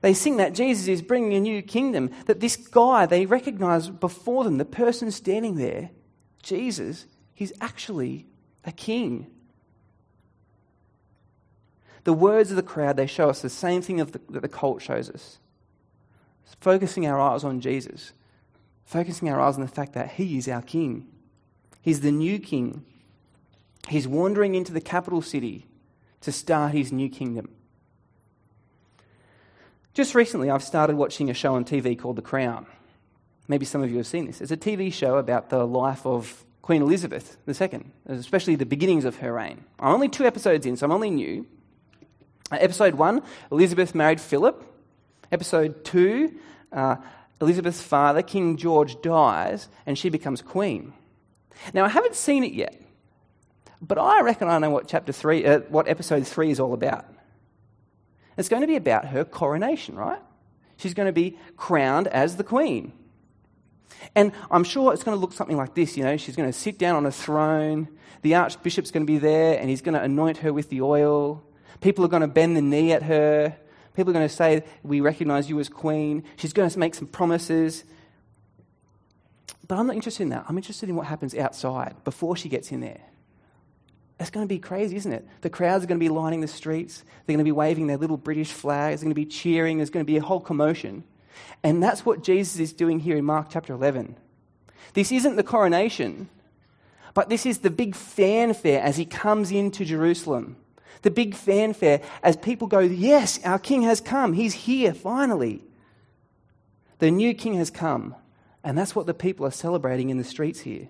They 0.01 0.13
sing 0.13 0.38
that 0.38 0.53
Jesus 0.53 0.88
is 0.88 1.01
bringing 1.01 1.34
a 1.34 1.39
new 1.39 1.62
kingdom, 1.62 2.12
that 2.27 2.39
this 2.39 2.56
guy, 2.56 3.06
they 3.06 3.25
recognize 3.25 3.89
before 3.89 4.44
them, 4.44 4.58
the 4.58 4.65
person 4.65 5.10
standing 5.10 5.56
there, 5.56 5.89
Jesus, 6.44 7.08
he's 7.34 7.53
actually 7.60 8.27
a 8.63 8.72
king. 8.72 9.27
The 12.03 12.13
words 12.13 12.51
of 12.51 12.56
the 12.56 12.63
crowd, 12.63 12.96
they 12.98 13.08
show 13.08 13.29
us 13.29 13.41
the 13.41 13.50
same 13.50 13.82
thing 13.82 13.98
the, 13.98 14.22
that 14.29 14.41
the 14.41 14.48
cult 14.48 14.82
shows 14.82 15.10
us. 15.10 15.39
Focusing 16.62 17.06
our 17.06 17.20
eyes 17.20 17.44
on 17.44 17.60
Jesus, 17.60 18.13
focusing 18.88 19.29
our 19.29 19.39
eyes 19.39 19.56
on 19.56 19.62
the 19.62 19.67
fact 19.67 19.94
that 19.94 20.12
he 20.12 20.38
is 20.38 20.48
our 20.48 20.62
king. 20.62 21.06
He's 21.82 22.00
the 22.00 22.12
new 22.12 22.39
king. 22.39 22.86
He's 23.89 24.08
wandering 24.08 24.56
into 24.56 24.72
the 24.72 24.82
capital 24.82 25.22
city 25.22 25.67
to 26.22 26.32
start 26.32 26.72
his 26.72 26.91
new 26.91 27.10
kingdom. 27.10 27.50
Just 29.94 30.15
recently, 30.15 30.50
I've 30.50 30.63
started 30.63 30.96
watching 30.96 31.29
a 31.29 31.34
show 31.34 31.56
on 31.56 31.65
TV 31.65 32.00
called 32.00 32.15
The 32.15 32.22
Crown. 32.22 32.65
Maybe 33.48 33.65
some 33.65 33.84
of 33.84 33.91
you 33.91 33.98
have 33.98 34.08
seen 34.08 34.25
this. 34.25 34.41
It's 34.41 34.51
a 34.51 34.58
TV 34.58 34.91
show 34.91 35.17
about 35.17 35.50
the 35.50 35.65
life 35.67 36.06
of 36.06 36.46
Queen 36.62 36.82
Elizabeth 36.82 37.38
II, 37.48 37.86
especially 38.06 38.56
the 38.56 38.65
beginnings 38.65 39.06
of 39.06 39.17
her 39.17 39.34
reign. 39.34 39.65
I'm 39.79 39.94
only 39.94 40.10
two 40.10 40.25
episodes 40.25 40.65
in, 40.65 40.77
so 40.77 40.86
I'm 40.86 40.91
only 40.91 41.10
new. 41.10 41.46
Uh, 42.51 42.58
episode 42.62 42.96
one 42.96 43.22
Elizabeth 43.51 43.94
married 43.94 44.22
Philip. 44.22 44.63
Episode 45.32 45.84
two 45.84 46.34
uh, 46.72 46.98
Elizabeth's 47.39 47.82
father, 47.82 48.22
King 48.22 48.58
George, 48.58 49.01
dies 49.01 49.67
and 49.86 49.98
she 49.98 50.10
becomes 50.10 50.41
queen. 50.41 50.94
Now, 51.74 51.86
I 51.86 51.89
haven't 51.89 52.15
seen 52.15 52.44
it 52.44 52.53
yet, 52.53 52.79
but 53.82 53.98
I 53.98 54.22
reckon 54.22 54.48
I 54.48 54.58
know 54.60 54.70
what 54.70 54.88
chapter 54.88 55.12
three, 55.12 55.46
uh, 55.46 55.60
what 55.70 55.88
episode 55.88 56.25
three 56.27 56.51
is 56.51 56.60
all 56.60 56.74
about. 56.74 57.06
It's 58.38 58.50
going 58.50 58.62
to 58.62 58.67
be 58.67 58.75
about 58.75 59.06
her 59.06 59.25
coronation, 59.25 59.96
right? 59.96 60.22
She's 60.77 60.94
going 60.94 61.08
to 61.08 61.13
be 61.13 61.38
crowned 61.56 62.08
as 62.08 62.38
the 62.38 62.44
queen. 62.44 62.94
And 64.15 64.32
I'm 64.51 64.63
sure 64.63 64.94
it's 64.94 65.03
going 65.03 65.17
to 65.17 65.20
look 65.20 65.34
something 65.34 65.58
like 65.58 65.74
this 65.74 65.98
you 65.98 66.03
know, 66.03 66.17
she's 66.17 66.36
going 66.36 66.50
to 66.50 66.58
sit 66.58 66.77
down 66.77 66.96
on 66.96 67.06
a 67.06 67.12
throne, 67.12 67.88
the 68.22 68.36
archbishop's 68.36 68.91
going 68.91 69.06
to 69.06 69.12
be 69.12 69.17
there, 69.17 69.60
and 69.60 69.70
he's 69.70 69.82
going 69.82 69.96
to 69.96 70.01
anoint 70.01 70.38
her 70.38 70.53
with 70.53 70.70
the 70.70 70.82
oil. 70.82 71.44
People 71.82 72.06
are 72.06 72.10
going 72.10 72.22
to 72.22 72.27
bend 72.27 72.58
the 72.58 72.62
knee 72.62 72.91
at 72.91 73.03
her. 73.03 73.56
People 73.98 74.12
are 74.12 74.13
going 74.13 74.27
to 74.27 74.34
say, 74.34 74.63
We 74.84 75.01
recognize 75.01 75.50
you 75.50 75.60
as 75.60 75.70
queen. 75.70 76.24
She's 76.36 76.54
going 76.54 76.70
to 76.70 76.80
make 76.80 76.94
some 76.94 77.08
promises. 77.08 77.84
But 79.68 79.80
I'm 79.80 79.88
not 79.88 79.96
interested 79.96 80.22
in 80.24 80.30
that. 80.30 80.46
I'm 80.48 80.56
interested 80.56 80.88
in 80.88 80.96
what 80.96 81.08
happens 81.08 81.34
outside 81.34 81.96
before 82.04 82.38
she 82.38 82.48
gets 82.48 82.72
in 82.72 82.80
there. 82.80 83.01
It's 84.20 84.30
going 84.30 84.48
to 84.48 84.48
be 84.48 84.60
crazy, 84.60 84.96
isn't 84.98 85.12
it? 85.12 85.27
The 85.42 85.50
crowds 85.50 85.84
are 85.84 85.88
going 85.88 86.00
to 86.00 86.04
be 86.04 86.10
lining 86.10 86.42
the 86.42 86.48
streets. 86.48 87.04
They're 87.25 87.34
going 87.34 87.39
to 87.39 87.44
be 87.44 87.51
waving 87.51 87.88
their 87.88 87.98
little 87.98 88.18
British 88.18 88.51
flags. 88.51 89.01
They're 89.01 89.08
going 89.08 89.16
to 89.16 89.22
be 89.22 89.25
cheering. 89.25 89.77
There's 89.77 89.89
going 89.89 90.06
to 90.06 90.12
be 90.12 90.18
a 90.18 90.22
whole 90.22 90.39
commotion. 90.39 91.04
And 91.63 91.82
that's 91.82 92.06
what 92.06 92.24
Jesus 92.24 92.60
is 92.60 92.74
doing 92.74 93.00
here 93.00 93.18
in 93.18 93.25
Mark 93.25 93.48
chapter 93.50 93.74
11. 93.74 94.16
This 94.94 95.12
isn't 95.12 95.38
the 95.38 95.44
coronation, 95.44 96.30
but 97.16 97.30
this 97.30 97.48
is 97.48 97.60
the 97.60 97.72
big 97.72 97.96
fanfare 97.96 98.82
as 98.82 98.98
he 98.98 99.06
comes 99.06 99.51
into 99.51 99.84
Jerusalem. 99.84 100.56
The 101.01 101.12
big 101.12 101.36
fanfare 101.36 102.01
as 102.24 102.36
people 102.38 102.68
go, 102.68 102.80
Yes, 102.80 103.39
our 103.44 103.60
king 103.60 103.84
has 103.84 104.01
come. 104.01 104.34
He's 104.34 104.54
here 104.54 104.94
finally. 104.94 105.63
The 107.00 107.12
new 107.12 107.34
king 107.34 107.56
has 107.56 107.70
come. 107.70 108.16
And 108.63 108.77
that's 108.77 108.96
what 108.96 109.06
the 109.06 109.13
people 109.13 109.46
are 109.46 109.51
celebrating 109.51 110.10
in 110.10 110.18
the 110.18 110.24
streets 110.24 110.62
here. 110.62 110.88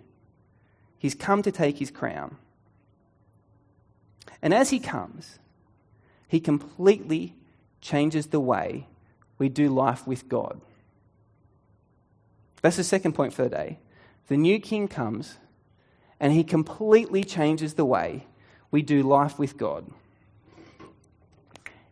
He's 0.98 1.14
come 1.14 1.44
to 1.44 1.52
take 1.52 1.78
his 1.78 1.92
crown. 1.92 2.38
And 4.42 4.54
as 4.54 4.70
he 4.70 4.80
comes, 4.80 5.40
he 6.28 6.40
completely 6.40 7.36
changes 7.82 8.28
the 8.28 8.40
way 8.40 8.88
we 9.38 9.50
do 9.50 9.70
life 9.70 10.08
with 10.08 10.28
God. 10.28 10.60
That's 12.62 12.78
the 12.78 12.84
second 12.84 13.14
point 13.14 13.34
for 13.34 13.44
the 13.44 13.50
day. 13.50 13.80
The 14.28 14.38
new 14.38 14.60
king 14.60 14.88
comes 14.88 15.38
and 16.20 16.34
he 16.34 16.44
completely 16.44 17.24
changes 17.24 17.76
the 17.76 17.86
way 17.86 18.26
we 18.78 18.84
do 18.84 19.02
life 19.02 19.40
with 19.40 19.58
God. 19.58 19.90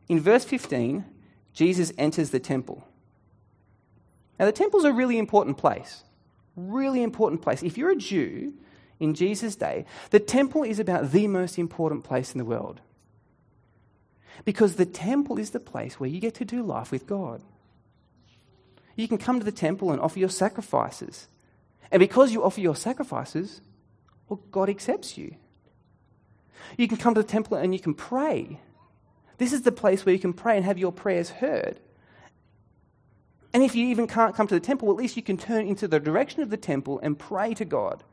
In 0.07 0.19
verse 0.19 0.45
15, 0.45 1.03
Jesus 1.51 1.91
enters 1.97 2.29
the 2.29 2.39
temple. 2.39 2.87
Now, 4.39 4.45
the 4.45 4.51
temple's 4.51 4.83
a 4.83 4.93
really 4.93 5.17
important 5.17 5.57
place. 5.57 6.03
Really 6.55 7.01
important 7.01 7.41
place. 7.41 7.63
If 7.63 7.75
you're 7.75 7.89
a 7.89 7.95
Jew 7.95 8.53
in 8.99 9.15
Jesus' 9.15 9.55
day, 9.55 9.85
the 10.11 10.19
temple 10.19 10.61
is 10.61 10.77
about 10.77 11.11
the 11.11 11.25
most 11.25 11.57
important 11.57 12.03
place 12.03 12.33
in 12.33 12.37
the 12.37 12.45
world. 12.45 12.81
Because 14.43 14.75
the 14.75 14.85
temple 14.85 15.39
is 15.39 15.49
the 15.49 15.59
place 15.59 15.99
where 15.99 16.07
you 16.07 16.19
get 16.19 16.35
to 16.35 16.45
do 16.45 16.61
life 16.61 16.91
with 16.91 17.07
God. 17.07 17.41
You 18.95 19.07
can 19.07 19.17
come 19.17 19.39
to 19.39 19.43
the 19.43 19.51
temple 19.51 19.89
and 19.89 19.99
offer 19.99 20.19
your 20.19 20.29
sacrifices. 20.29 21.29
And 21.91 21.99
because 21.99 22.31
you 22.31 22.43
offer 22.43 22.61
your 22.61 22.75
sacrifices, 22.75 23.61
well, 24.29 24.39
God 24.51 24.69
accepts 24.69 25.17
you. 25.17 25.37
You 26.77 26.87
can 26.87 26.97
come 26.97 27.13
to 27.15 27.21
the 27.21 27.27
temple 27.27 27.57
and 27.57 27.73
you 27.73 27.79
can 27.79 27.93
pray. 27.93 28.59
This 29.37 29.53
is 29.53 29.63
the 29.63 29.71
place 29.71 30.05
where 30.05 30.13
you 30.13 30.19
can 30.19 30.33
pray 30.33 30.55
and 30.55 30.65
have 30.65 30.77
your 30.77 30.91
prayers 30.91 31.29
heard. 31.29 31.79
And 33.53 33.63
if 33.63 33.75
you 33.75 33.87
even 33.87 34.07
can't 34.07 34.35
come 34.35 34.47
to 34.47 34.55
the 34.55 34.59
temple, 34.59 34.89
at 34.89 34.97
least 34.97 35.15
you 35.15 35.23
can 35.23 35.37
turn 35.37 35.65
into 35.65 35.87
the 35.87 35.99
direction 35.99 36.41
of 36.41 36.49
the 36.49 36.57
temple 36.57 36.99
and 37.01 37.17
pray 37.17 37.53
to 37.53 37.65
God. 37.65 38.03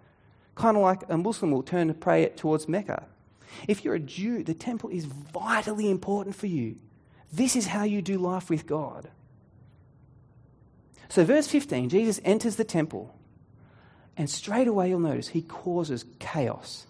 Kind 0.55 0.77
of 0.77 0.83
like 0.83 1.03
a 1.09 1.17
Muslim 1.17 1.51
will 1.51 1.63
turn 1.63 1.89
to 1.89 1.95
pray 1.95 2.29
towards 2.29 2.69
Mecca. 2.69 3.07
If 3.67 3.85
you're 3.85 3.95
a 3.95 4.01
Jew, 4.01 4.45
the 4.45 4.55
temple 4.55 4.91
is 4.91 5.05
vitally 5.05 5.91
important 5.91 6.37
for 6.37 6.47
you. 6.47 6.77
This 7.33 7.57
is 7.57 7.67
how 7.67 7.85
you 7.85 8.03
do 8.03 8.19
life 8.19 8.51
with 8.51 8.67
God. 8.67 9.11
So, 11.09 11.25
verse 11.25 11.47
15, 11.47 11.89
Jesus 11.89 12.21
enters 12.25 12.57
the 12.57 12.65
temple, 12.65 13.15
and 14.17 14.31
straight 14.31 14.69
away 14.69 14.89
you'll 14.89 15.01
notice 15.01 15.29
he 15.29 15.43
causes 15.43 16.05
chaos. 16.19 16.87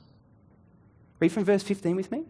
Read 1.23 1.31
from 1.31 1.45
verse 1.45 1.63
15 1.63 1.95
with 1.95 2.11
me. 2.11 2.25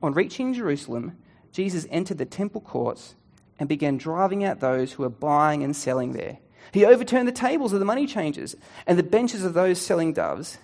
On 0.00 0.14
reaching 0.14 0.54
Jerusalem, 0.54 1.18
Jesus 1.50 1.84
entered 1.90 2.18
the 2.18 2.24
temple 2.24 2.60
courts 2.60 3.16
and 3.58 3.68
began 3.68 3.96
driving 3.96 4.44
out 4.44 4.60
those 4.60 4.92
who 4.92 5.02
were 5.02 5.08
buying 5.08 5.64
and 5.64 5.74
selling 5.74 6.12
there. 6.12 6.38
He 6.70 6.84
overturned 6.84 7.26
the 7.26 7.32
tables 7.32 7.72
of 7.72 7.80
the 7.80 7.84
money 7.84 8.06
changers 8.06 8.54
and 8.86 8.96
the 8.96 9.02
benches 9.02 9.42
of 9.42 9.54
those 9.54 9.80
selling 9.80 10.12
doves 10.12 10.58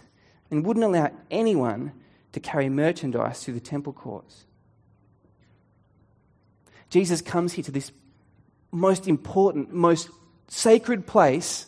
and 0.48 0.64
wouldn't 0.64 0.84
allow 0.84 1.10
anyone 1.32 1.90
to 2.30 2.38
carry 2.38 2.68
merchandise 2.68 3.42
through 3.42 3.54
the 3.54 3.60
temple 3.60 3.92
courts. 3.92 4.44
Jesus 6.90 7.20
comes 7.22 7.54
here 7.54 7.64
to 7.64 7.72
this 7.72 7.90
most 8.70 9.08
important, 9.08 9.74
most 9.74 10.10
sacred 10.46 11.08
place, 11.08 11.66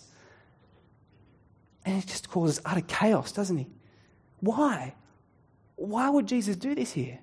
and 1.84 2.00
it 2.00 2.06
just 2.06 2.30
causes 2.30 2.60
utter 2.64 2.82
chaos, 2.82 3.32
doesn't 3.32 3.58
he? 3.58 3.66
Why? 4.40 4.94
Why 5.76 6.10
would 6.10 6.26
Jesus 6.26 6.56
do 6.56 6.74
this 6.74 6.92
here? 6.92 7.18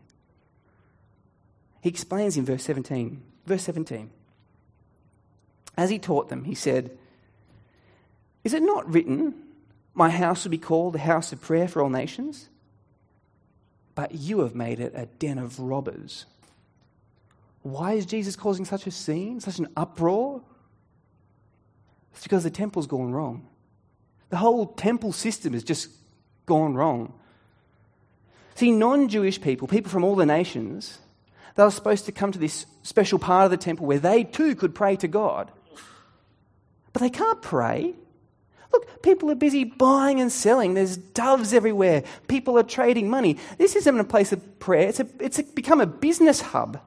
He 1.81 1.89
explains 1.89 2.37
in 2.37 2.45
verse 2.45 2.63
17. 2.63 3.21
Verse 3.45 3.63
17. 3.63 4.09
As 5.77 5.89
he 5.89 5.99
taught 5.99 6.29
them, 6.29 6.45
he 6.45 6.55
said, 6.55 6.97
Is 8.43 8.53
it 8.53 8.63
not 8.63 8.91
written, 8.91 9.35
My 9.93 10.09
house 10.09 10.43
will 10.43 10.51
be 10.51 10.57
called 10.57 10.93
the 10.93 10.99
house 10.99 11.31
of 11.31 11.41
prayer 11.41 11.67
for 11.67 11.81
all 11.81 11.89
nations? 11.89 12.49
But 13.93 14.13
you 14.15 14.39
have 14.39 14.55
made 14.55 14.79
it 14.79 14.93
a 14.95 15.05
den 15.05 15.37
of 15.37 15.59
robbers. 15.59 16.25
Why 17.61 17.93
is 17.93 18.05
Jesus 18.05 18.35
causing 18.35 18.65
such 18.65 18.87
a 18.87 18.91
scene, 18.91 19.39
such 19.39 19.59
an 19.59 19.67
uproar? 19.75 20.41
It's 22.13 22.23
because 22.23 22.43
the 22.43 22.49
temple's 22.49 22.87
gone 22.87 23.11
wrong. 23.11 23.47
The 24.29 24.37
whole 24.37 24.67
temple 24.67 25.11
system 25.11 25.53
has 25.53 25.63
just 25.63 25.89
gone 26.45 26.75
wrong. 26.75 27.13
See, 28.55 28.71
non 28.71 29.09
Jewish 29.09 29.41
people, 29.41 29.67
people 29.67 29.91
from 29.91 30.03
all 30.03 30.15
the 30.15 30.25
nations, 30.25 30.99
they 31.55 31.63
were 31.63 31.71
supposed 31.71 32.05
to 32.05 32.11
come 32.11 32.31
to 32.31 32.39
this 32.39 32.65
special 32.83 33.19
part 33.19 33.45
of 33.45 33.51
the 33.51 33.57
temple 33.57 33.85
where 33.85 33.99
they 33.99 34.23
too 34.23 34.55
could 34.55 34.75
pray 34.75 34.95
to 34.97 35.07
God. 35.07 35.51
But 36.93 37.01
they 37.01 37.09
can't 37.09 37.41
pray. 37.41 37.93
Look, 38.71 39.01
people 39.01 39.31
are 39.31 39.35
busy 39.35 39.63
buying 39.63 40.19
and 40.19 40.31
selling. 40.31 40.73
There's 40.73 40.97
doves 40.97 41.53
everywhere. 41.53 42.03
People 42.27 42.57
are 42.57 42.63
trading 42.63 43.09
money. 43.09 43.37
This 43.57 43.75
isn't 43.75 43.99
a 43.99 44.03
place 44.03 44.31
of 44.31 44.59
prayer, 44.59 44.89
it's, 44.89 44.99
a, 44.99 45.07
it's 45.19 45.39
a, 45.39 45.43
become 45.43 45.81
a 45.81 45.85
business 45.85 46.41
hub. 46.41 46.79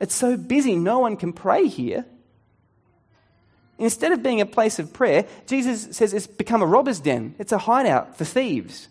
It's 0.00 0.14
so 0.14 0.36
busy, 0.36 0.76
no 0.76 0.98
one 0.98 1.16
can 1.16 1.32
pray 1.32 1.66
here. 1.66 2.04
Instead 3.78 4.12
of 4.12 4.22
being 4.22 4.40
a 4.40 4.46
place 4.46 4.78
of 4.78 4.92
prayer, 4.92 5.26
Jesus 5.46 5.96
says 5.96 6.14
it's 6.14 6.26
become 6.26 6.62
a 6.62 6.66
robber's 6.66 7.00
den. 7.00 7.34
It's 7.38 7.52
a 7.52 7.58
hideout 7.58 8.16
for 8.16 8.24
thieves. 8.24 8.88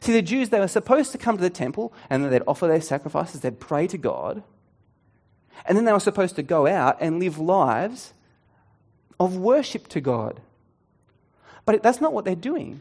See, 0.00 0.12
the 0.12 0.22
Jews, 0.22 0.48
they 0.48 0.58
were 0.58 0.68
supposed 0.68 1.12
to 1.12 1.18
come 1.18 1.36
to 1.36 1.42
the 1.42 1.50
temple 1.50 1.92
and 2.10 2.22
then 2.22 2.30
they'd 2.30 2.42
offer 2.46 2.66
their 2.66 2.80
sacrifices, 2.80 3.40
they'd 3.40 3.60
pray 3.60 3.86
to 3.86 3.98
God. 3.98 4.42
And 5.64 5.76
then 5.76 5.84
they 5.84 5.92
were 5.92 6.00
supposed 6.00 6.36
to 6.36 6.42
go 6.42 6.66
out 6.66 6.98
and 7.00 7.20
live 7.20 7.38
lives 7.38 8.12
of 9.18 9.36
worship 9.36 9.88
to 9.88 10.00
God. 10.00 10.40
But 11.64 11.82
that's 11.82 12.00
not 12.00 12.12
what 12.12 12.24
they're 12.24 12.34
doing. 12.34 12.80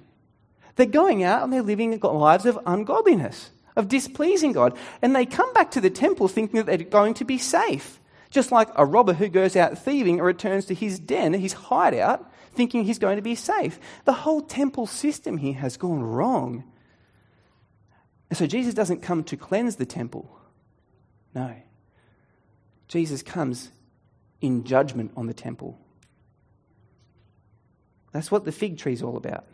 They're 0.75 0.85
going 0.85 1.23
out 1.23 1.43
and 1.43 1.53
they're 1.53 1.61
living 1.61 1.97
lives 1.99 2.45
of 2.45 2.59
ungodliness 2.65 3.51
of 3.75 3.87
displeasing 3.87 4.53
God. 4.53 4.77
And 5.01 5.15
they 5.15 5.25
come 5.25 5.51
back 5.53 5.71
to 5.71 5.81
the 5.81 5.89
temple 5.89 6.27
thinking 6.27 6.57
that 6.57 6.65
they're 6.65 6.89
going 6.89 7.13
to 7.15 7.25
be 7.25 7.37
safe. 7.37 7.99
Just 8.35 8.51
like 8.51 8.69
a 8.75 8.85
robber 8.85 9.13
who 9.13 9.29
goes 9.29 9.55
out 9.55 9.77
thieving 9.77 10.19
and 10.19 10.25
returns 10.25 10.65
to 10.65 10.73
his 10.73 10.99
den, 10.99 11.33
his 11.33 11.53
hideout, 11.53 12.29
thinking 12.53 12.83
he's 12.83 12.99
going 12.99 13.15
to 13.15 13.21
be 13.21 13.35
safe. 13.35 13.79
The 14.03 14.13
whole 14.13 14.41
temple 14.41 14.87
system 14.87 15.37
here 15.37 15.53
has 15.55 15.77
gone 15.77 16.03
wrong. 16.03 16.63
And 18.29 18.37
so 18.37 18.45
Jesus 18.45 18.73
doesn't 18.73 19.01
come 19.01 19.23
to 19.25 19.37
cleanse 19.37 19.77
the 19.77 19.85
temple. 19.85 20.29
No. 21.33 21.55
Jesus 22.87 23.23
comes 23.23 23.71
in 24.41 24.63
judgment 24.63 25.11
on 25.15 25.27
the 25.27 25.33
temple. 25.33 25.79
That's 28.11 28.29
what 28.29 28.45
the 28.45 28.51
fig 28.51 28.77
tree 28.77 28.93
is 28.93 29.01
all 29.01 29.17
about 29.17 29.45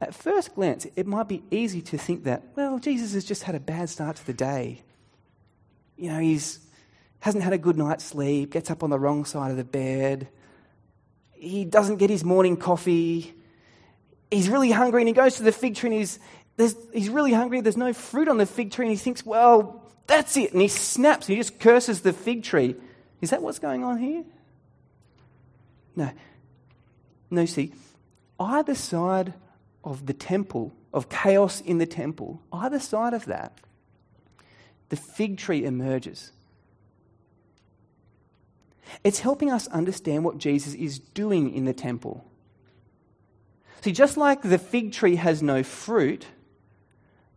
at 0.00 0.14
first 0.14 0.54
glance, 0.54 0.86
it 0.96 1.06
might 1.06 1.28
be 1.28 1.42
easy 1.50 1.80
to 1.80 1.96
think 1.96 2.24
that, 2.24 2.42
well, 2.54 2.78
Jesus 2.78 3.14
has 3.14 3.24
just 3.24 3.44
had 3.44 3.54
a 3.54 3.60
bad 3.60 3.88
start 3.88 4.16
to 4.16 4.26
the 4.26 4.34
day. 4.34 4.82
You 5.96 6.10
know, 6.10 6.20
he's, 6.20 6.60
hasn't 7.20 7.44
had 7.44 7.52
a 7.52 7.58
good 7.58 7.76
night's 7.76 8.04
sleep, 8.04 8.52
gets 8.52 8.70
up 8.70 8.82
on 8.82 8.90
the 8.90 8.98
wrong 8.98 9.24
side 9.24 9.50
of 9.50 9.56
the 9.56 9.64
bed, 9.64 10.28
he 11.32 11.64
doesn't 11.64 11.96
get 11.96 12.10
his 12.10 12.24
morning 12.24 12.56
coffee, 12.56 13.34
he's 14.30 14.48
really 14.48 14.70
hungry 14.70 15.02
and 15.02 15.08
he 15.08 15.14
goes 15.14 15.36
to 15.36 15.42
the 15.42 15.52
fig 15.52 15.74
tree 15.74 15.90
and 15.90 15.98
he's, 15.98 16.18
he's 16.92 17.08
really 17.08 17.32
hungry, 17.32 17.60
there's 17.60 17.76
no 17.76 17.92
fruit 17.92 18.28
on 18.28 18.38
the 18.38 18.46
fig 18.46 18.70
tree, 18.70 18.86
and 18.86 18.92
he 18.92 18.98
thinks, 18.98 19.24
well, 19.24 19.82
that's 20.06 20.36
it. 20.36 20.52
And 20.52 20.62
he 20.62 20.68
snaps, 20.68 21.26
he 21.26 21.36
just 21.36 21.58
curses 21.58 22.00
the 22.00 22.12
fig 22.12 22.42
tree. 22.42 22.76
Is 23.20 23.30
that 23.30 23.42
what's 23.42 23.58
going 23.58 23.82
on 23.82 23.98
here? 23.98 24.24
No. 25.94 26.10
No, 27.30 27.44
see, 27.44 27.72
either 28.38 28.74
side 28.74 29.34
of 29.82 30.06
the 30.06 30.12
temple, 30.12 30.72
of 30.92 31.08
chaos 31.08 31.60
in 31.60 31.78
the 31.78 31.86
temple, 31.86 32.40
either 32.52 32.78
side 32.78 33.14
of 33.14 33.24
that, 33.26 33.58
the 34.88 34.96
fig 34.96 35.38
tree 35.38 35.64
emerges. 35.64 36.32
It's 39.04 39.20
helping 39.20 39.50
us 39.50 39.66
understand 39.68 40.24
what 40.24 40.38
Jesus 40.38 40.74
is 40.74 40.98
doing 40.98 41.52
in 41.52 41.64
the 41.64 41.72
temple. 41.72 42.24
See, 43.80 43.92
just 43.92 44.16
like 44.16 44.42
the 44.42 44.58
fig 44.58 44.92
tree 44.92 45.16
has 45.16 45.42
no 45.42 45.62
fruit, 45.62 46.26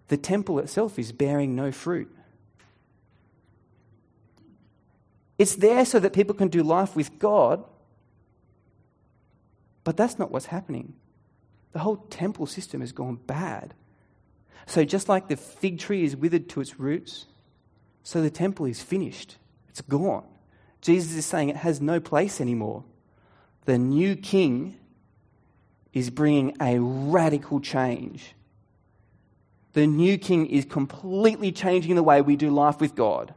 the 0.08 0.18
temple 0.18 0.60
itself 0.60 0.98
is 0.98 1.12
bearing 1.12 1.56
no 1.56 1.72
fruit. 1.72 2.14
It's 5.38 5.56
there 5.56 5.86
so 5.86 6.00
that 6.00 6.14
people 6.14 6.36
can 6.36 6.50
do 6.50 6.64
life 6.64 6.96
with 6.96 7.18
God, 7.18 7.64
but 9.84 9.96
that's 9.96 10.20
not 10.20 10.32
what's 10.32 10.48
happening. 10.48 10.94
The 11.72 11.80
whole 11.80 11.98
temple 11.98 12.46
system 12.46 12.82
has 12.82 12.92
gone 12.92 13.16
bad. 13.26 13.74
So, 14.66 14.84
just 14.84 15.08
like 15.08 15.28
the 15.28 15.38
fig 15.38 15.80
tree 15.80 16.04
is 16.04 16.16
withered 16.16 16.50
to 16.50 16.62
its 16.62 16.80
roots, 16.80 17.26
so 18.04 18.22
the 18.22 18.30
temple 18.30 18.66
is 18.66 18.82
finished. 18.82 19.38
It's 19.70 19.82
gone. 19.82 20.26
Jesus 20.82 21.16
is 21.16 21.26
saying 21.26 21.50
it 21.50 21.58
has 21.58 21.82
no 21.82 22.00
place 22.00 22.40
anymore. 22.40 22.84
The 23.66 23.78
new 23.78 24.16
king 24.16 24.78
is 25.94 26.10
bringing 26.10 26.56
a 26.62 26.80
radical 26.80 27.60
change. 27.60 28.34
The 29.74 29.86
new 29.88 30.18
king 30.18 30.48
is 30.48 30.66
completely 30.66 31.52
changing 31.52 31.96
the 31.96 32.04
way 32.04 32.22
we 32.22 32.36
do 32.36 32.50
life 32.50 32.80
with 32.80 32.96
God. 32.96 33.34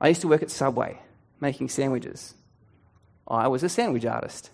I 0.00 0.08
used 0.08 0.20
to 0.20 0.28
work 0.28 0.42
at 0.42 0.50
Subway 0.50 0.98
making 1.40 1.68
sandwiches. 1.68 2.34
I 3.26 3.48
was 3.48 3.62
a 3.62 3.68
sandwich 3.68 4.04
artist. 4.04 4.50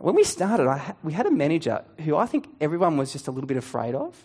When 0.00 0.14
we 0.14 0.24
started, 0.24 0.68
ha- 0.68 0.94
we 1.02 1.12
had 1.12 1.26
a 1.26 1.30
manager 1.30 1.82
who 2.04 2.16
I 2.16 2.26
think 2.26 2.48
everyone 2.60 2.96
was 2.96 3.12
just 3.12 3.26
a 3.26 3.30
little 3.30 3.48
bit 3.48 3.56
afraid 3.56 3.94
of. 3.94 4.16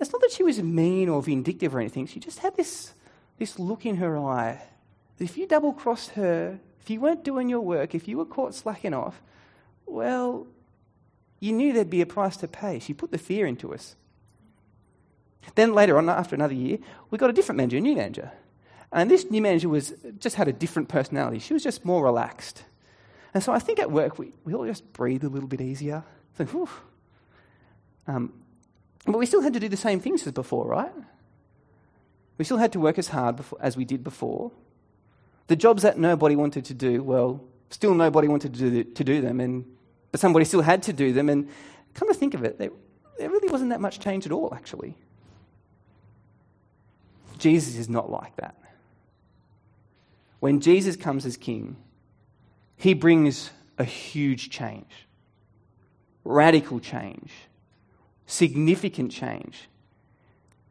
It's 0.00 0.12
not 0.12 0.20
that 0.20 0.32
she 0.32 0.44
was 0.44 0.62
mean 0.62 1.08
or 1.08 1.22
vindictive 1.22 1.74
or 1.74 1.80
anything, 1.80 2.06
she 2.06 2.20
just 2.20 2.38
had 2.38 2.56
this, 2.56 2.94
this 3.38 3.58
look 3.58 3.84
in 3.84 3.96
her 3.96 4.16
eye 4.18 4.62
that 5.16 5.24
if 5.24 5.36
you 5.36 5.46
double 5.46 5.72
crossed 5.72 6.10
her, 6.10 6.58
if 6.80 6.90
you 6.90 7.00
weren't 7.00 7.24
doing 7.24 7.48
your 7.48 7.60
work, 7.60 7.94
if 7.94 8.06
you 8.06 8.16
were 8.16 8.24
caught 8.24 8.54
slacking 8.54 8.94
off, 8.94 9.20
well, 9.86 10.46
you 11.40 11.52
knew 11.52 11.72
there'd 11.72 11.90
be 11.90 12.00
a 12.00 12.06
price 12.06 12.36
to 12.38 12.48
pay. 12.48 12.78
She 12.78 12.94
put 12.94 13.10
the 13.10 13.18
fear 13.18 13.46
into 13.46 13.74
us. 13.74 13.96
Then 15.54 15.74
later 15.74 15.98
on, 15.98 16.08
after 16.08 16.34
another 16.34 16.54
year, 16.54 16.78
we 17.10 17.18
got 17.18 17.30
a 17.30 17.32
different 17.32 17.56
manager, 17.56 17.78
a 17.78 17.80
new 17.80 17.96
manager. 17.96 18.32
And 18.92 19.10
this 19.10 19.30
new 19.30 19.42
manager 19.42 19.68
was, 19.68 19.92
just 20.18 20.36
had 20.36 20.48
a 20.48 20.52
different 20.52 20.88
personality. 20.88 21.38
She 21.38 21.52
was 21.52 21.62
just 21.62 21.84
more 21.84 22.02
relaxed. 22.02 22.64
And 23.34 23.42
so 23.42 23.52
I 23.52 23.58
think 23.58 23.78
at 23.78 23.90
work 23.90 24.18
we, 24.18 24.32
we 24.44 24.54
all 24.54 24.66
just 24.66 24.92
breathed 24.92 25.24
a 25.24 25.28
little 25.28 25.48
bit 25.48 25.60
easier. 25.60 26.04
So, 26.36 26.68
um, 28.06 28.32
but 29.04 29.18
we 29.18 29.26
still 29.26 29.42
had 29.42 29.54
to 29.54 29.60
do 29.60 29.68
the 29.68 29.76
same 29.76 30.00
things 30.00 30.26
as 30.26 30.32
before, 30.32 30.66
right? 30.66 30.92
We 32.36 32.44
still 32.44 32.58
had 32.58 32.72
to 32.72 32.80
work 32.80 32.98
as 32.98 33.08
hard 33.08 33.36
before, 33.36 33.58
as 33.60 33.76
we 33.76 33.84
did 33.84 34.04
before. 34.04 34.52
The 35.48 35.56
jobs 35.56 35.82
that 35.82 35.98
nobody 35.98 36.36
wanted 36.36 36.66
to 36.66 36.74
do, 36.74 37.02
well, 37.02 37.42
still 37.70 37.94
nobody 37.94 38.28
wanted 38.28 38.54
to 38.54 38.70
do, 38.70 38.84
to 38.84 39.04
do 39.04 39.20
them, 39.20 39.40
and, 39.40 39.64
but 40.12 40.20
somebody 40.20 40.44
still 40.44 40.62
had 40.62 40.82
to 40.84 40.92
do 40.92 41.12
them. 41.12 41.28
And 41.28 41.48
come 41.94 42.08
to 42.08 42.14
think 42.14 42.34
of 42.34 42.44
it, 42.44 42.58
there, 42.58 42.70
there 43.18 43.30
really 43.30 43.48
wasn't 43.48 43.70
that 43.70 43.80
much 43.80 43.98
change 43.98 44.26
at 44.26 44.32
all, 44.32 44.52
actually. 44.54 44.94
Jesus 47.38 47.76
is 47.76 47.88
not 47.88 48.10
like 48.10 48.36
that. 48.36 48.56
When 50.40 50.60
Jesus 50.60 50.96
comes 50.96 51.26
as 51.26 51.36
king, 51.36 51.76
he 52.76 52.94
brings 52.94 53.50
a 53.78 53.84
huge 53.84 54.50
change, 54.50 55.06
radical 56.24 56.78
change, 56.78 57.30
significant 58.28 59.10
change. 59.10 59.68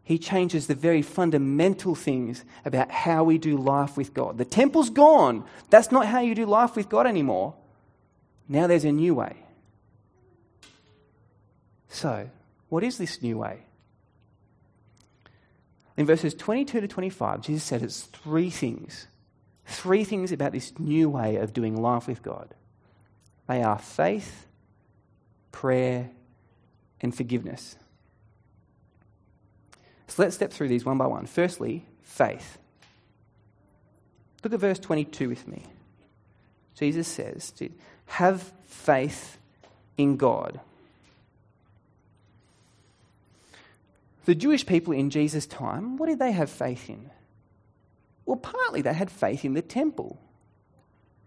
He 0.03 0.17
changes 0.17 0.67
the 0.67 0.75
very 0.75 1.01
fundamental 1.01 1.93
things 1.93 2.45
about 2.63 2.89
how 2.89 3.25
we 3.25 3.37
do 3.37 3.57
life 3.57 3.97
with 3.97 4.13
God. 4.13 4.37
The 4.37 4.45
temple's 4.45 4.89
gone. 4.89 5.43
That's 5.69 5.91
not 5.91 6.05
how 6.05 6.21
you 6.21 6.33
do 6.33 6.45
life 6.45 6.77
with 6.77 6.87
God 6.87 7.05
anymore. 7.05 7.55
Now 8.47 8.67
there's 8.67 8.85
a 8.85 8.91
new 8.93 9.13
way. 9.13 9.35
So, 11.89 12.29
what 12.69 12.83
is 12.83 12.97
this 12.97 13.21
new 13.21 13.39
way? 13.39 13.59
In 15.97 16.05
verses 16.05 16.33
22 16.35 16.79
to 16.79 16.87
25, 16.87 17.41
Jesus 17.41 17.63
said 17.63 17.81
it's 17.81 18.03
three 18.03 18.49
things 18.49 19.07
three 19.65 20.05
things 20.05 20.31
about 20.31 20.53
this 20.53 20.71
new 20.79 21.09
way 21.09 21.35
of 21.35 21.51
doing 21.51 21.75
life 21.75 22.07
with 22.07 22.23
God 22.23 22.53
they 23.47 23.63
are 23.63 23.77
faith, 23.77 24.45
prayer, 25.51 26.11
and 27.01 27.15
forgiveness. 27.15 27.75
So 30.07 30.23
let's 30.23 30.35
step 30.35 30.51
through 30.51 30.69
these 30.69 30.85
one 30.85 30.97
by 30.97 31.07
one. 31.07 31.25
Firstly, 31.25 31.85
faith. 32.01 32.57
Look 34.43 34.53
at 34.53 34.59
verse 34.59 34.79
22 34.79 35.29
with 35.29 35.47
me. 35.47 35.63
Jesus 36.75 37.07
says, 37.07 37.53
Have 38.05 38.51
faith 38.65 39.37
in 39.97 40.15
God. 40.15 40.59
The 44.25 44.35
Jewish 44.35 44.65
people 44.65 44.93
in 44.93 45.09
Jesus' 45.09 45.45
time, 45.45 45.97
what 45.97 46.07
did 46.07 46.19
they 46.19 46.31
have 46.33 46.49
faith 46.49 46.89
in? 46.89 47.09
Well, 48.25 48.37
partly 48.37 48.81
they 48.81 48.93
had 48.93 49.09
faith 49.09 49.45
in 49.45 49.53
the 49.53 49.61
temple. 49.61 50.19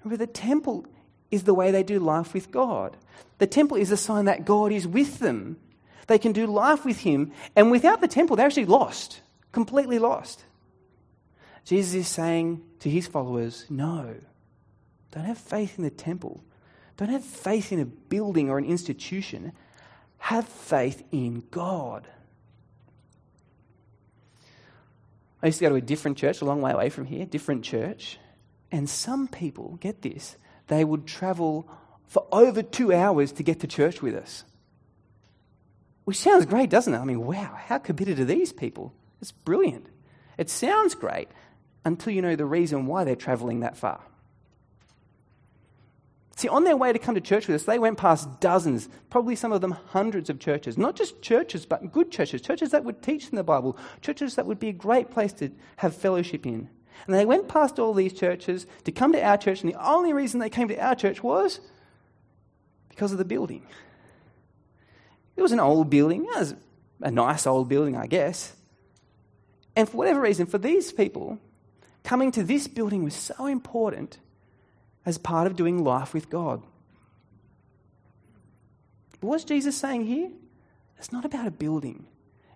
Remember, 0.05 0.25
the 0.25 0.31
temple 0.31 0.87
is 1.31 1.45
the 1.45 1.55
way 1.55 1.71
they 1.71 1.83
do 1.83 1.99
life 1.99 2.35
with 2.35 2.51
God. 2.51 2.97
The 3.39 3.47
temple 3.47 3.77
is 3.77 3.91
a 3.91 3.97
sign 3.97 4.25
that 4.27 4.45
God 4.45 4.73
is 4.73 4.87
with 4.87 5.19
them. 5.19 5.57
They 6.07 6.19
can 6.19 6.33
do 6.33 6.47
life 6.47 6.85
with 6.85 7.01
Him, 7.01 7.33
and 7.55 7.71
without 7.71 8.01
the 8.01 8.09
temple, 8.09 8.37
they're 8.37 8.47
actually 8.47 8.67
lost, 8.67 9.21
completely 9.53 9.99
lost. 9.99 10.45
Jesus 11.65 11.95
is 11.95 12.09
saying 12.09 12.63
to 12.81 12.91
His 12.91 13.07
followers, 13.07 13.65
No, 13.71 14.17
don't 15.13 15.25
have 15.25 15.39
faith 15.39 15.79
in 15.79 15.85
the 15.85 15.91
temple. 15.91 16.43
Don't 16.97 17.11
have 17.11 17.25
faith 17.25 17.73
in 17.73 17.81
a 17.81 17.87
building 17.87 18.51
or 18.51 18.59
an 18.59 18.65
institution. 18.65 19.53
Have 20.19 20.47
faith 20.47 21.03
in 21.13 21.45
God. 21.51 22.07
I 25.43 25.47
used 25.47 25.59
to 25.61 25.65
go 25.65 25.71
to 25.71 25.77
a 25.77 25.81
different 25.81 26.19
church, 26.19 26.43
a 26.43 26.45
long 26.45 26.61
way 26.61 26.73
away 26.73 26.91
from 26.91 27.07
here, 27.07 27.25
different 27.25 27.65
church. 27.65 28.19
And 28.71 28.89
some 28.89 29.29
people, 29.29 29.79
get 29.81 30.03
this, 30.03 30.37
they 30.71 30.85
would 30.85 31.05
travel 31.07 31.69
for 32.07 32.27
over 32.33 32.63
two 32.63 32.93
hours 32.93 33.33
to 33.33 33.43
get 33.43 33.61
to 33.61 33.67
church 33.67 34.01
with 34.01 34.15
us. 34.15 34.45
Which 36.05 36.17
sounds 36.17 36.47
great, 36.47 36.71
doesn't 36.71 36.95
it? 36.95 36.99
I 36.99 37.05
mean, 37.05 37.25
wow, 37.27 37.59
how 37.67 37.79
committed 37.79 38.19
are 38.21 38.25
these 38.25 38.53
people? 38.53 38.95
It's 39.21 39.33
brilliant. 39.33 39.87
It 40.39 40.49
sounds 40.49 40.95
great 40.95 41.29
until 41.85 42.13
you 42.13 42.23
know 42.23 42.37
the 42.37 42.47
reason 42.47 42.87
why 42.87 43.05
they're 43.05 43.17
traveling 43.17 43.61
that 43.61 43.77
far. 43.77 44.01
See, 46.37 46.49
on 46.49 46.65
their 46.65 46.77
way 46.77 46.93
to 46.93 46.99
come 46.99 47.17
to 47.17 47.21
church 47.21 47.49
with 47.49 47.57
us, 47.57 47.65
they 47.65 47.79
went 47.79 47.99
past 47.99 48.41
dozens, 48.41 48.89
probably 49.11 49.37
some 49.37 49.53
of 49.53 49.61
them 49.61 49.73
hundreds 49.73 50.31
of 50.31 50.39
churches. 50.39 50.79
Not 50.79 50.97
just 50.97 51.21
churches, 51.21 51.67
but 51.67 51.93
good 51.93 52.11
churches. 52.11 52.41
Churches 52.41 52.71
that 52.71 52.85
would 52.85 53.03
teach 53.03 53.29
them 53.29 53.37
the 53.37 53.45
Bible. 53.45 53.77
Churches 54.01 54.37
that 54.37 54.47
would 54.47 54.59
be 54.59 54.69
a 54.69 54.73
great 54.73 55.11
place 55.11 55.33
to 55.35 55.51
have 55.77 55.95
fellowship 55.95 56.47
in. 56.47 56.71
And 57.07 57.15
they 57.15 57.25
went 57.25 57.49
past 57.49 57.79
all 57.79 57.95
these 57.95 58.13
churches 58.13 58.67
to 58.85 58.93
come 58.93 59.13
to 59.13 59.23
our 59.23 59.37
church, 59.37 59.63
and 59.63 59.73
the 59.73 59.85
only 59.85 60.13
reason 60.13 60.41
they 60.41 60.51
came 60.51 60.69
to 60.69 60.77
our 60.79 60.95
church 60.95 61.23
was 61.23 61.61
because 62.89 63.13
of 63.13 63.19
the 63.19 63.25
building. 63.25 63.67
It 65.37 65.43
was 65.43 65.53
an 65.53 65.61
old 65.61 65.89
building. 65.89 66.25
It 66.25 66.39
was 66.39 66.55
a 67.01 67.11
nice 67.11 67.47
old 67.47 67.69
building, 67.69 67.97
I 67.97 68.07
guess. 68.07 68.55
And 69.75 69.89
for 69.89 69.97
whatever 69.97 70.21
reason, 70.21 70.47
for 70.47 70.59
these 70.59 70.93
people, 70.93 71.39
coming 72.05 72.31
to 72.33 72.43
this 72.43 72.69
building 72.69 73.05
was 73.05 73.15
so 73.15 73.47
important 73.47 74.19
as 75.07 75.17
part 75.17 75.47
of 75.47 75.57
doing 75.57 75.83
life 75.83 76.13
with 76.13 76.29
God. 76.29 76.63
But 79.21 79.29
what's 79.29 79.45
Jesus 79.45 79.77
saying 79.77 80.07
here? 80.07 80.31
It's 80.99 81.13
not 81.13 81.25
about 81.25 81.47
a 81.47 81.51
building, 81.51 82.07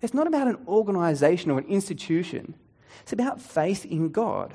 it's 0.02 0.14
not 0.14 0.26
about 0.26 0.48
an 0.48 0.58
organization 0.68 1.50
or 1.50 1.58
an 1.58 1.66
institution. 1.66 2.54
It's 3.02 3.12
about 3.12 3.40
faith 3.40 3.84
in 3.84 4.10
God. 4.10 4.54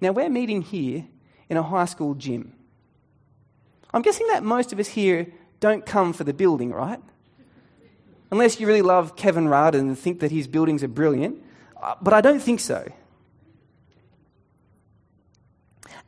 Now, 0.00 0.12
we're 0.12 0.28
meeting 0.28 0.62
here 0.62 1.06
in 1.48 1.56
a 1.56 1.62
high 1.62 1.84
school 1.84 2.14
gym. 2.14 2.52
I'm 3.92 4.02
guessing 4.02 4.26
that 4.28 4.42
most 4.42 4.72
of 4.72 4.78
us 4.80 4.88
here 4.88 5.28
don't 5.60 5.86
come 5.86 6.12
for 6.12 6.24
the 6.24 6.34
building, 6.34 6.72
right? 6.72 7.00
unless 8.34 8.58
you 8.58 8.66
really 8.66 8.82
love 8.82 9.14
Kevin 9.14 9.46
Rudd 9.46 9.76
and 9.76 9.96
think 9.96 10.18
that 10.18 10.32
his 10.32 10.48
buildings 10.48 10.82
are 10.82 10.88
brilliant. 10.88 11.40
Uh, 11.80 11.94
but 12.02 12.12
I 12.12 12.20
don't 12.20 12.40
think 12.40 12.58
so. 12.58 12.90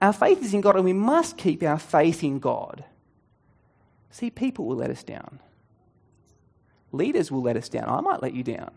Our 0.02 0.12
faith 0.12 0.42
is 0.42 0.52
in 0.52 0.61
God, 0.61 0.74
and 0.74 0.85
we 0.85 0.92
must 0.92 1.38
keep 1.38 1.62
our 1.62 1.78
faith 1.78 2.24
in 2.24 2.40
God. 2.40 2.85
See, 4.11 4.30
people 4.30 4.64
will 4.64 4.74
let 4.74 4.90
us 4.90 5.04
down. 5.04 5.38
Leaders 6.90 7.30
will 7.30 7.42
let 7.42 7.56
us 7.56 7.68
down. 7.68 7.88
I 7.88 8.00
might 8.00 8.22
let 8.22 8.35
you 8.35 8.42
down. 8.42 8.72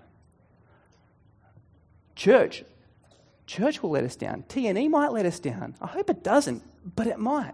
Church, 2.19 2.65
church 3.47 3.82
will 3.82 3.91
let 3.91 4.03
us 4.03 4.17
down. 4.17 4.43
T&E 4.49 4.89
might 4.89 5.13
let 5.13 5.25
us 5.25 5.39
down. 5.39 5.73
I 5.79 5.88
hope 5.88 6.10
it 6.10 6.21
doesn't, 6.21 6.62
but 6.97 7.08
it 7.08 7.17
might. 7.17 7.53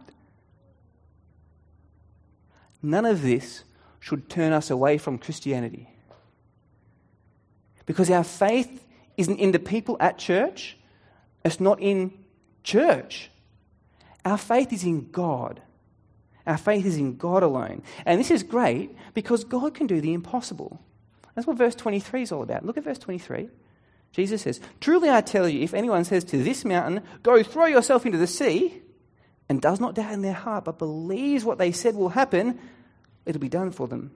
None 2.82 3.06
of 3.06 3.22
this 3.22 3.64
should 4.00 4.28
turn 4.28 4.54
us 4.54 4.72
away 4.72 4.98
from 4.98 5.20
Christianity. 5.20 5.88
Because 7.86 8.10
our 8.10 8.24
faith 8.24 8.84
isn't 9.18 9.38
in 9.38 9.52
the 9.52 9.60
people 9.60 9.98
at 10.00 10.18
church, 10.18 10.78
it's 11.44 11.60
not 11.60 11.80
in 11.80 12.12
church. 12.64 13.30
Our 14.26 14.40
faith 14.40 14.74
is 14.74 14.84
in 14.84 15.12
God. 15.12 15.62
Our 16.48 16.58
faith 16.58 16.88
is 16.88 16.98
in 16.98 17.18
God 17.18 17.44
alone. 17.44 17.84
And 18.04 18.20
this 18.20 18.32
is 18.32 18.42
great 18.42 18.96
because 19.14 19.44
God 19.44 19.76
can 19.76 19.86
do 19.86 20.02
the 20.02 20.14
impossible. 20.14 20.82
That's 21.36 21.46
what 21.46 21.56
verse 21.56 21.76
23 21.76 22.24
is 22.24 22.32
all 22.32 22.42
about. 22.42 22.66
Look 22.66 22.78
at 22.78 22.84
verse 22.84 22.98
23. 22.98 23.50
Jesus 24.16 24.44
says, 24.44 24.62
Truly 24.80 25.10
I 25.10 25.20
tell 25.20 25.50
you, 25.50 25.60
if 25.60 25.74
anyone 25.74 26.06
says 26.06 26.24
to 26.26 26.42
this 26.42 26.64
mountain, 26.64 27.04
Go 27.22 27.44
throw 27.44 27.66
yourself 27.66 28.06
into 28.06 28.18
the 28.18 28.28
sea, 28.28 28.82
and 29.50 29.62
does 29.62 29.82
not 29.82 29.94
doubt 29.94 30.14
in 30.14 30.22
their 30.22 30.34
heart, 30.34 30.64
but 30.64 30.80
believes 30.80 31.44
what 31.44 31.58
they 31.58 31.74
said 31.74 31.96
will 31.96 32.10
happen, 32.10 32.58
it'll 33.26 33.42
be 33.42 33.50
done 33.50 33.72
for 33.72 33.90
them. 33.90 34.12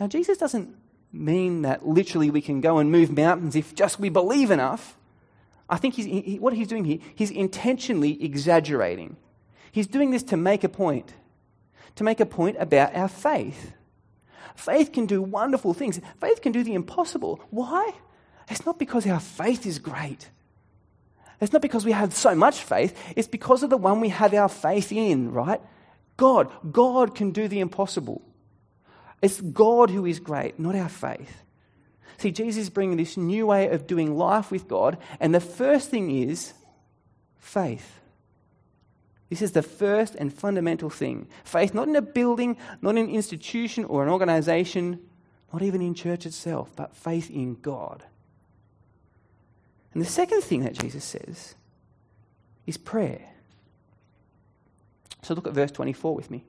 Now, 0.00 0.06
Jesus 0.06 0.38
doesn't 0.38 0.74
mean 1.12 1.62
that 1.62 1.86
literally 1.86 2.30
we 2.30 2.40
can 2.40 2.62
go 2.62 2.78
and 2.78 2.90
move 2.90 3.14
mountains 3.14 3.54
if 3.54 3.74
just 3.74 4.00
we 4.00 4.08
believe 4.08 4.50
enough. 4.50 4.96
I 5.68 5.76
think 5.76 5.94
he's, 5.94 6.06
he, 6.06 6.38
what 6.38 6.54
he's 6.54 6.68
doing 6.68 6.86
here, 6.86 6.98
he's 7.14 7.30
intentionally 7.30 8.24
exaggerating. 8.24 9.16
He's 9.70 9.86
doing 9.86 10.12
this 10.12 10.22
to 10.24 10.38
make 10.38 10.64
a 10.64 10.68
point, 10.70 11.12
to 11.96 12.04
make 12.04 12.20
a 12.20 12.26
point 12.26 12.56
about 12.58 12.96
our 12.96 13.08
faith. 13.08 13.74
Faith 14.54 14.92
can 14.92 15.06
do 15.06 15.22
wonderful 15.22 15.74
things, 15.74 16.00
faith 16.20 16.42
can 16.42 16.52
do 16.52 16.62
the 16.62 16.74
impossible. 16.74 17.40
Why? 17.50 17.92
It's 18.48 18.66
not 18.66 18.78
because 18.78 19.06
our 19.06 19.20
faith 19.20 19.66
is 19.66 19.78
great. 19.78 20.28
It's 21.40 21.52
not 21.52 21.62
because 21.62 21.84
we 21.84 21.92
have 21.92 22.14
so 22.14 22.34
much 22.34 22.62
faith, 22.62 22.96
it's 23.16 23.28
because 23.28 23.62
of 23.62 23.70
the 23.70 23.76
one 23.76 24.00
we 24.00 24.10
have 24.10 24.32
our 24.34 24.48
faith 24.48 24.92
in, 24.92 25.32
right? 25.32 25.60
God. 26.16 26.50
God 26.70 27.14
can 27.14 27.32
do 27.32 27.48
the 27.48 27.60
impossible. 27.60 28.22
It's 29.20 29.40
God 29.40 29.90
who 29.90 30.04
is 30.06 30.20
great, 30.20 30.58
not 30.58 30.74
our 30.74 30.88
faith. 30.88 31.42
See, 32.18 32.30
Jesus 32.30 32.62
is 32.64 32.70
bringing 32.70 32.96
this 32.96 33.16
new 33.16 33.46
way 33.46 33.68
of 33.68 33.86
doing 33.86 34.16
life 34.16 34.50
with 34.50 34.68
God, 34.68 34.98
and 35.18 35.34
the 35.34 35.40
first 35.40 35.90
thing 35.90 36.10
is 36.10 36.52
faith. 37.38 38.00
This 39.32 39.40
is 39.40 39.52
the 39.52 39.62
first 39.62 40.14
and 40.14 40.30
fundamental 40.30 40.90
thing. 40.90 41.26
Faith, 41.42 41.72
not 41.72 41.88
in 41.88 41.96
a 41.96 42.02
building, 42.02 42.58
not 42.82 42.98
in 42.98 43.06
an 43.06 43.08
institution 43.08 43.86
or 43.86 44.02
an 44.02 44.10
organization, 44.10 45.00
not 45.50 45.62
even 45.62 45.80
in 45.80 45.94
church 45.94 46.26
itself, 46.26 46.70
but 46.76 46.94
faith 46.94 47.30
in 47.30 47.54
God. 47.54 48.04
And 49.94 50.02
the 50.02 50.06
second 50.06 50.42
thing 50.42 50.64
that 50.64 50.74
Jesus 50.74 51.02
says 51.02 51.54
is 52.66 52.76
prayer. 52.76 53.22
So 55.22 55.32
look 55.32 55.46
at 55.46 55.54
verse 55.54 55.70
24 55.70 56.14
with 56.14 56.30
me. 56.30 56.44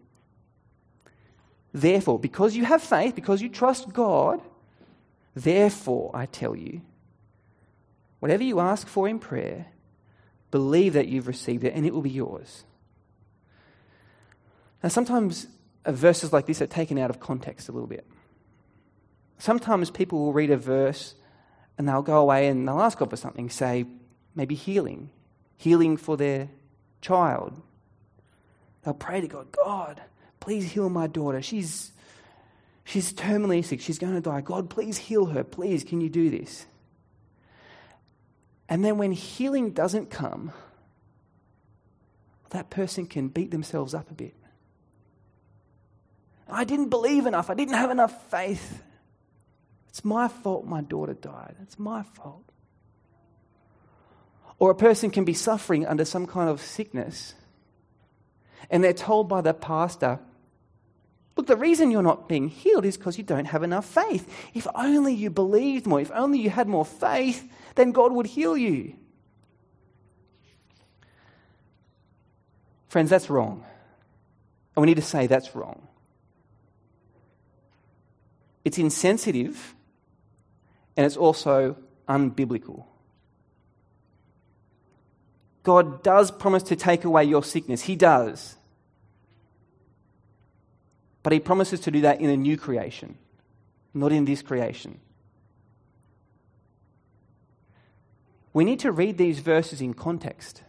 Therefore, 1.72 2.20
because 2.20 2.54
you 2.54 2.66
have 2.66 2.84
faith, 2.84 3.16
because 3.16 3.42
you 3.42 3.48
trust 3.48 3.94
God, 3.94 4.42
therefore, 5.34 6.12
I 6.14 6.26
tell 6.26 6.54
you, 6.54 6.82
whatever 8.20 8.44
you 8.44 8.60
ask 8.60 8.90
for 8.90 9.08
in 9.08 9.20
prayer, 9.20 9.68
believe 10.52 10.92
that 10.92 11.08
you've 11.08 11.30
received 11.30 11.64
it 11.64 11.74
and 11.74 11.86
it 11.86 11.94
will 11.94 12.02
be 12.02 12.10
yours. 12.10 12.66
Now, 14.84 14.90
sometimes 14.90 15.48
verses 15.86 16.34
like 16.34 16.46
this 16.46 16.62
are 16.62 16.68
taken 16.68 17.00
out 17.00 17.10
of 17.10 17.20
context 17.22 17.70
a 17.70 17.72
little 17.72 17.88
bit. 17.88 18.06
Sometimes 19.40 19.90
people 19.90 20.20
will 20.20 20.34
read 20.34 20.52
a 20.52 20.58
verse 20.58 21.16
and 21.78 21.88
they'll 21.88 22.02
go 22.02 22.20
away 22.20 22.48
and 22.48 22.68
they'll 22.68 22.82
ask 22.82 22.98
God 22.98 23.10
for 23.10 23.16
something, 23.18 23.50
say, 23.50 23.86
maybe 24.36 24.56
healing, 24.56 25.10
healing 25.58 25.98
for 25.98 26.18
their 26.18 26.50
child. 27.02 27.62
They'll 28.84 28.94
pray 28.94 29.22
to 29.22 29.28
God, 29.28 29.52
God, 29.52 30.02
please 30.40 30.72
heal 30.72 30.90
my 30.90 31.08
daughter. 31.08 31.42
She's, 31.42 31.92
she's 32.84 33.14
terminally 33.14 33.64
sick. 33.64 33.80
She's 33.82 34.00
going 34.00 34.14
to 34.14 34.22
die. 34.22 34.42
God, 34.42 34.70
please 34.70 34.98
heal 34.98 35.28
her. 35.28 35.44
Please, 35.44 35.84
can 35.84 36.02
you 36.02 36.10
do 36.10 36.30
this? 36.30 36.66
And 38.68 38.84
then 38.84 38.98
when 38.98 39.12
healing 39.14 39.72
doesn't 39.72 40.10
come, 40.10 40.52
that 42.50 42.70
person 42.70 43.06
can 43.06 43.30
beat 43.30 43.52
themselves 43.52 43.94
up 43.94 44.12
a 44.12 44.14
bit. 44.14 44.36
I 46.50 46.64
didn't 46.64 46.90
believe 46.90 47.26
enough. 47.26 47.50
I 47.50 47.54
didn't 47.54 47.76
have 47.76 47.92
enough 47.92 48.30
faith. 48.30 48.84
It's 49.90 50.04
my 50.04 50.28
fault 50.28 50.66
my 50.66 50.82
daughter 50.82 51.14
died. 51.14 51.56
It's 51.62 51.78
my 51.78 52.04
fault. 52.04 52.44
Or 54.60 54.72
a 54.72 54.76
person 54.76 55.10
can 55.10 55.26
be 55.26 55.34
suffering 55.34 55.86
under 55.86 56.06
some 56.06 56.26
kind 56.26 56.50
of 56.50 56.62
sickness, 56.62 57.34
and 58.70 58.84
they're 58.84 58.94
told 58.94 59.28
by 59.28 59.42
the 59.42 59.54
pastor, 59.54 60.20
Look, 61.36 61.48
the 61.48 61.58
reason 61.58 61.90
you're 61.90 62.04
not 62.04 62.30
being 62.30 62.48
healed 62.48 62.86
is 62.86 62.96
because 62.96 63.18
you 63.18 63.24
don't 63.24 63.46
have 63.46 63.64
enough 63.64 63.86
faith. 63.86 64.32
If 64.54 64.68
only 64.76 65.14
you 65.14 65.30
believed 65.32 65.88
more, 65.88 66.00
if 66.00 66.12
only 66.12 66.40
you 66.40 66.50
had 66.50 66.68
more 66.68 66.86
faith, 66.86 67.52
then 67.76 67.92
God 67.92 68.12
would 68.12 68.28
heal 68.28 68.56
you. 68.56 68.96
Friends, 72.88 73.10
that's 73.10 73.32
wrong. 73.32 73.66
And 74.76 74.82
we 74.82 74.86
need 74.86 74.98
to 74.98 75.02
say 75.02 75.26
that's 75.26 75.56
wrong. 75.56 75.88
It's 78.64 78.78
insensitive 78.78 79.76
and 80.96 81.06
it's 81.06 81.18
also 81.18 81.76
unbiblical. 82.08 82.86
God 85.64 86.04
does 86.04 86.30
promise 86.30 86.64
to 86.64 86.76
take 86.76 87.06
away 87.06 87.24
your 87.24 87.44
sickness. 87.44 87.82
He 87.82 87.96
does. 87.96 88.58
But 91.24 91.34
He 91.34 91.40
promises 91.40 91.80
to 91.82 91.92
do 91.92 92.02
that 92.02 92.20
in 92.20 92.30
a 92.30 92.38
new 92.38 92.58
creation, 92.58 93.18
not 93.94 94.12
in 94.12 94.26
this 94.26 94.42
creation. 94.42 95.00
We 98.54 98.66
need 98.66 98.80
to 98.82 98.92
read 98.92 99.18
these 99.18 99.40
verses 99.40 99.82
in 99.82 99.94
context. 99.94 100.62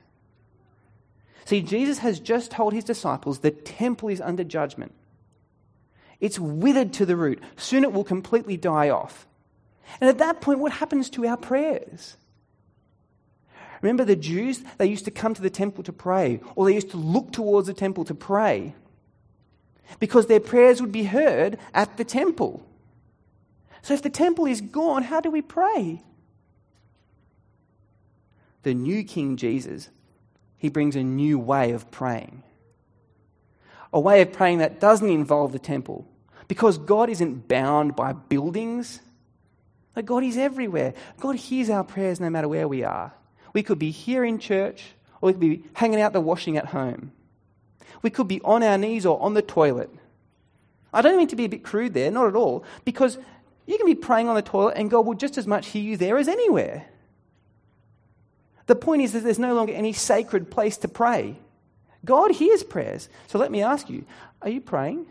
See, 1.44 1.60
Jesus 1.60 1.98
has 1.98 2.18
just 2.18 2.50
told 2.50 2.72
his 2.72 2.84
disciples 2.84 3.40
the 3.40 3.50
temple 3.50 4.08
is 4.08 4.20
under 4.20 4.44
judgment. 4.44 4.94
It's 6.24 6.38
withered 6.38 6.94
to 6.94 7.04
the 7.04 7.16
root. 7.16 7.42
Soon 7.56 7.84
it 7.84 7.92
will 7.92 8.02
completely 8.02 8.56
die 8.56 8.88
off. 8.88 9.26
And 10.00 10.08
at 10.08 10.16
that 10.18 10.40
point, 10.40 10.58
what 10.58 10.72
happens 10.72 11.10
to 11.10 11.26
our 11.26 11.36
prayers? 11.36 12.16
Remember 13.82 14.06
the 14.06 14.16
Jews? 14.16 14.62
They 14.78 14.86
used 14.86 15.04
to 15.04 15.10
come 15.10 15.34
to 15.34 15.42
the 15.42 15.50
temple 15.50 15.84
to 15.84 15.92
pray, 15.92 16.40
or 16.54 16.64
they 16.64 16.72
used 16.72 16.92
to 16.92 16.96
look 16.96 17.30
towards 17.30 17.66
the 17.66 17.74
temple 17.74 18.06
to 18.06 18.14
pray 18.14 18.74
because 20.00 20.24
their 20.24 20.40
prayers 20.40 20.80
would 20.80 20.92
be 20.92 21.04
heard 21.04 21.58
at 21.74 21.98
the 21.98 22.04
temple. 22.04 22.66
So 23.82 23.92
if 23.92 24.00
the 24.00 24.08
temple 24.08 24.46
is 24.46 24.62
gone, 24.62 25.02
how 25.02 25.20
do 25.20 25.30
we 25.30 25.42
pray? 25.42 26.02
The 28.62 28.72
new 28.72 29.04
King 29.04 29.36
Jesus, 29.36 29.90
he 30.56 30.70
brings 30.70 30.96
a 30.96 31.02
new 31.02 31.38
way 31.38 31.72
of 31.72 31.90
praying 31.90 32.44
a 33.94 34.00
way 34.00 34.20
of 34.20 34.32
praying 34.32 34.58
that 34.58 34.80
doesn't 34.80 35.08
involve 35.08 35.52
the 35.52 35.58
temple. 35.58 36.04
Because 36.48 36.78
God 36.78 37.10
isn't 37.10 37.48
bound 37.48 37.96
by 37.96 38.12
buildings. 38.12 39.00
Like 39.96 40.06
God 40.06 40.24
is 40.24 40.36
everywhere. 40.36 40.94
God 41.20 41.36
hears 41.36 41.70
our 41.70 41.84
prayers 41.84 42.20
no 42.20 42.30
matter 42.30 42.48
where 42.48 42.68
we 42.68 42.82
are. 42.82 43.12
We 43.52 43.62
could 43.62 43.78
be 43.78 43.90
here 43.90 44.24
in 44.24 44.38
church, 44.38 44.94
or 45.20 45.28
we 45.28 45.32
could 45.32 45.40
be 45.40 45.64
hanging 45.74 46.00
out 46.00 46.12
the 46.12 46.20
washing 46.20 46.56
at 46.56 46.66
home. 46.66 47.12
We 48.02 48.10
could 48.10 48.28
be 48.28 48.40
on 48.42 48.62
our 48.62 48.76
knees 48.76 49.06
or 49.06 49.20
on 49.22 49.34
the 49.34 49.42
toilet. 49.42 49.90
I 50.92 51.02
don't 51.02 51.16
mean 51.16 51.28
to 51.28 51.36
be 51.36 51.44
a 51.44 51.48
bit 51.48 51.64
crude 51.64 51.94
there, 51.94 52.10
not 52.10 52.28
at 52.28 52.36
all, 52.36 52.64
because 52.84 53.18
you 53.66 53.76
can 53.78 53.86
be 53.86 53.94
praying 53.94 54.28
on 54.28 54.34
the 54.34 54.42
toilet 54.42 54.76
and 54.76 54.90
God 54.90 55.06
will 55.06 55.14
just 55.14 55.38
as 55.38 55.46
much 55.46 55.68
hear 55.68 55.82
you 55.82 55.96
there 55.96 56.18
as 56.18 56.28
anywhere. 56.28 56.86
The 58.66 58.76
point 58.76 59.02
is 59.02 59.12
that 59.12 59.20
there's 59.24 59.38
no 59.38 59.54
longer 59.54 59.72
any 59.72 59.92
sacred 59.92 60.50
place 60.50 60.76
to 60.78 60.88
pray. 60.88 61.36
God 62.04 62.32
hears 62.32 62.62
prayers. 62.62 63.08
So 63.26 63.38
let 63.38 63.50
me 63.50 63.62
ask 63.62 63.88
you 63.88 64.04
are 64.42 64.50
you 64.50 64.60
praying? 64.60 65.06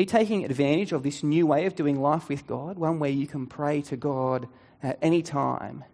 Are 0.00 0.04
you 0.04 0.06
taking 0.06 0.46
advantage 0.46 0.92
of 0.92 1.02
this 1.02 1.22
new 1.22 1.46
way 1.46 1.66
of 1.66 1.74
doing 1.74 2.00
life 2.00 2.30
with 2.30 2.46
God? 2.46 2.78
One 2.78 3.00
where 3.00 3.10
you 3.10 3.26
can 3.26 3.46
pray 3.46 3.82
to 3.82 3.98
God 3.98 4.48
at 4.82 4.98
any 5.02 5.20
time, 5.20 5.84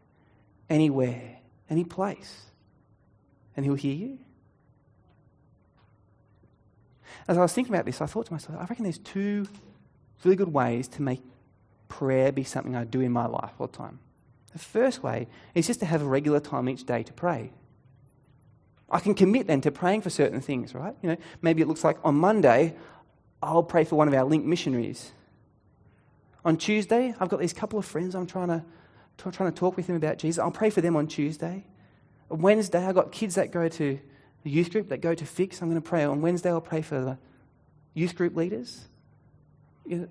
anywhere, 0.70 1.38
any 1.68 1.82
place, 1.82 2.44
and 3.56 3.66
He'll 3.66 3.74
hear 3.74 3.96
you? 3.96 4.18
As 7.26 7.36
I 7.36 7.40
was 7.40 7.52
thinking 7.52 7.74
about 7.74 7.84
this, 7.84 8.00
I 8.00 8.06
thought 8.06 8.26
to 8.26 8.32
myself, 8.32 8.56
I 8.60 8.66
reckon 8.66 8.84
there's 8.84 8.98
two 8.98 9.48
really 10.22 10.36
good 10.36 10.52
ways 10.52 10.86
to 10.86 11.02
make 11.02 11.24
prayer 11.88 12.30
be 12.30 12.44
something 12.44 12.76
I 12.76 12.84
do 12.84 13.00
in 13.00 13.10
my 13.10 13.26
life 13.26 13.54
all 13.58 13.66
the 13.66 13.76
time. 13.76 13.98
The 14.52 14.60
first 14.60 15.02
way 15.02 15.26
is 15.52 15.66
just 15.66 15.80
to 15.80 15.86
have 15.86 16.02
a 16.02 16.06
regular 16.06 16.38
time 16.38 16.68
each 16.68 16.84
day 16.84 17.02
to 17.02 17.12
pray. 17.12 17.50
I 18.88 19.00
can 19.00 19.14
commit 19.14 19.48
then 19.48 19.62
to 19.62 19.72
praying 19.72 20.02
for 20.02 20.10
certain 20.10 20.40
things, 20.40 20.76
right? 20.76 20.94
You 21.02 21.08
know, 21.08 21.16
maybe 21.42 21.60
it 21.60 21.66
looks 21.66 21.82
like 21.82 21.98
on 22.04 22.14
Monday, 22.14 22.76
I'll 23.42 23.62
pray 23.62 23.84
for 23.84 23.96
one 23.96 24.08
of 24.08 24.14
our 24.14 24.24
link 24.24 24.44
missionaries. 24.44 25.12
On 26.44 26.56
Tuesday, 26.56 27.14
I've 27.18 27.28
got 27.28 27.40
these 27.40 27.52
couple 27.52 27.78
of 27.78 27.84
friends 27.84 28.14
I'm 28.14 28.26
trying 28.26 28.48
to, 28.48 28.62
trying 29.18 29.52
to 29.52 29.58
talk 29.58 29.76
with 29.76 29.86
them 29.86 29.96
about 29.96 30.18
Jesus. 30.18 30.38
I'll 30.38 30.50
pray 30.50 30.70
for 30.70 30.80
them 30.80 30.96
on 30.96 31.06
Tuesday. 31.06 31.64
On 32.30 32.40
Wednesday, 32.40 32.84
I've 32.84 32.94
got 32.94 33.12
kids 33.12 33.34
that 33.34 33.50
go 33.50 33.68
to 33.68 33.98
the 34.44 34.50
youth 34.50 34.70
group, 34.70 34.88
that 34.88 35.00
go 35.00 35.14
to 35.14 35.26
Fix. 35.26 35.60
I'm 35.60 35.68
going 35.68 35.80
to 35.80 35.86
pray. 35.86 36.04
On 36.04 36.20
Wednesday, 36.20 36.50
I'll 36.50 36.60
pray 36.60 36.82
for 36.82 37.00
the 37.00 37.18
youth 37.94 38.14
group 38.14 38.36
leaders. 38.36 38.86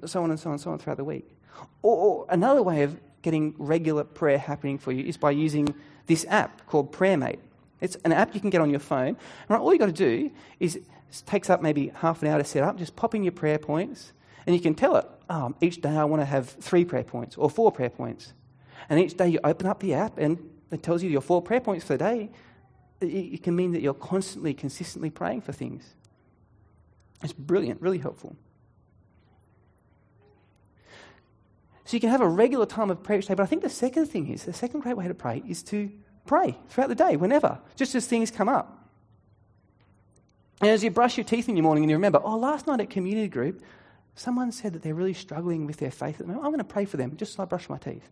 So 0.05 0.23
on 0.23 0.29
and 0.29 0.39
so 0.39 0.49
on 0.49 0.53
and 0.53 0.61
so 0.61 0.71
on 0.71 0.79
throughout 0.79 0.97
the 0.97 1.03
week. 1.03 1.29
Or, 1.81 1.97
or 1.97 2.25
another 2.29 2.61
way 2.61 2.83
of 2.83 2.99
getting 3.21 3.55
regular 3.57 4.03
prayer 4.03 4.37
happening 4.37 4.77
for 4.77 4.91
you 4.91 5.05
is 5.05 5.17
by 5.17 5.31
using 5.31 5.73
this 6.05 6.25
app 6.29 6.65
called 6.67 6.91
PrayerMate. 6.91 7.39
It's 7.81 7.95
an 8.05 8.11
app 8.11 8.33
you 8.33 8.41
can 8.41 8.49
get 8.49 8.61
on 8.61 8.69
your 8.69 8.79
phone. 8.79 9.17
Right, 9.49 9.59
all 9.59 9.71
you've 9.71 9.79
got 9.79 9.87
to 9.87 9.91
do 9.91 10.31
is 10.59 10.79
it 11.09 11.23
takes 11.25 11.49
up 11.49 11.61
maybe 11.61 11.91
half 11.95 12.21
an 12.21 12.29
hour 12.29 12.37
to 12.37 12.43
set 12.43 12.63
up. 12.63 12.77
Just 12.77 12.95
pop 12.95 13.15
in 13.15 13.23
your 13.23 13.31
prayer 13.31 13.57
points, 13.57 14.13
and 14.45 14.55
you 14.55 14.61
can 14.61 14.75
tell 14.75 14.95
it, 14.97 15.05
oh, 15.29 15.55
each 15.61 15.81
day 15.81 15.95
I 15.95 16.03
want 16.03 16.21
to 16.21 16.25
have 16.25 16.49
three 16.49 16.85
prayer 16.85 17.03
points 17.03 17.37
or 17.37 17.49
four 17.49 17.71
prayer 17.71 17.89
points. 17.89 18.33
And 18.89 18.99
each 18.99 19.15
day 19.17 19.29
you 19.29 19.39
open 19.43 19.67
up 19.67 19.79
the 19.79 19.93
app, 19.93 20.17
and 20.17 20.37
it 20.71 20.83
tells 20.83 21.01
you 21.01 21.09
your 21.09 21.21
four 21.21 21.41
prayer 21.41 21.61
points 21.61 21.85
for 21.85 21.97
the 21.97 22.03
day. 22.03 22.29
It 23.01 23.43
can 23.43 23.55
mean 23.55 23.71
that 23.73 23.81
you're 23.81 23.93
constantly, 23.93 24.53
consistently 24.53 25.09
praying 25.09 25.41
for 25.41 25.51
things. 25.51 25.95
It's 27.23 27.33
brilliant, 27.33 27.81
really 27.81 27.97
helpful. 27.97 28.35
So 31.85 31.95
you 31.95 32.01
can 32.01 32.09
have 32.09 32.21
a 32.21 32.27
regular 32.27 32.65
time 32.65 32.89
of 32.89 33.03
prayer 33.03 33.19
each 33.19 33.27
day. 33.27 33.35
But 33.35 33.43
I 33.43 33.45
think 33.45 33.61
the 33.61 33.69
second 33.69 34.07
thing 34.07 34.27
is, 34.29 34.43
the 34.43 34.53
second 34.53 34.79
great 34.79 34.97
way 34.97 35.07
to 35.07 35.13
pray 35.13 35.43
is 35.47 35.61
to 35.63 35.91
pray 36.25 36.57
throughout 36.69 36.87
the 36.87 36.95
day, 36.95 37.15
whenever, 37.15 37.59
just 37.75 37.93
as 37.95 38.07
things 38.07 38.31
come 38.31 38.49
up. 38.49 38.74
And 40.65 40.73
as 40.73 40.83
you 40.83 40.89
brush 40.89 41.15
your 41.15 41.25
teeth 41.25 41.47
in 41.47 41.55
your 41.55 41.61
morning 41.61 41.83
and 41.83 41.91
you 41.91 41.95
remember, 41.95 42.19
oh, 42.23 42.37
last 42.37 42.65
night 42.65 42.79
at 42.79 42.89
community 42.89 43.27
group, 43.27 43.61
someone 44.15 44.51
said 44.51 44.73
that 44.73 44.81
they're 44.81 44.95
really 44.95 45.13
struggling 45.13 45.67
with 45.67 45.77
their 45.77 45.91
faith. 45.91 46.19
I'm 46.19 46.33
going 46.33 46.57
to 46.57 46.63
pray 46.63 46.85
for 46.85 46.97
them 46.97 47.15
just 47.17 47.33
as 47.33 47.39
I 47.39 47.45
brush 47.45 47.69
my 47.69 47.77
teeth. 47.77 48.09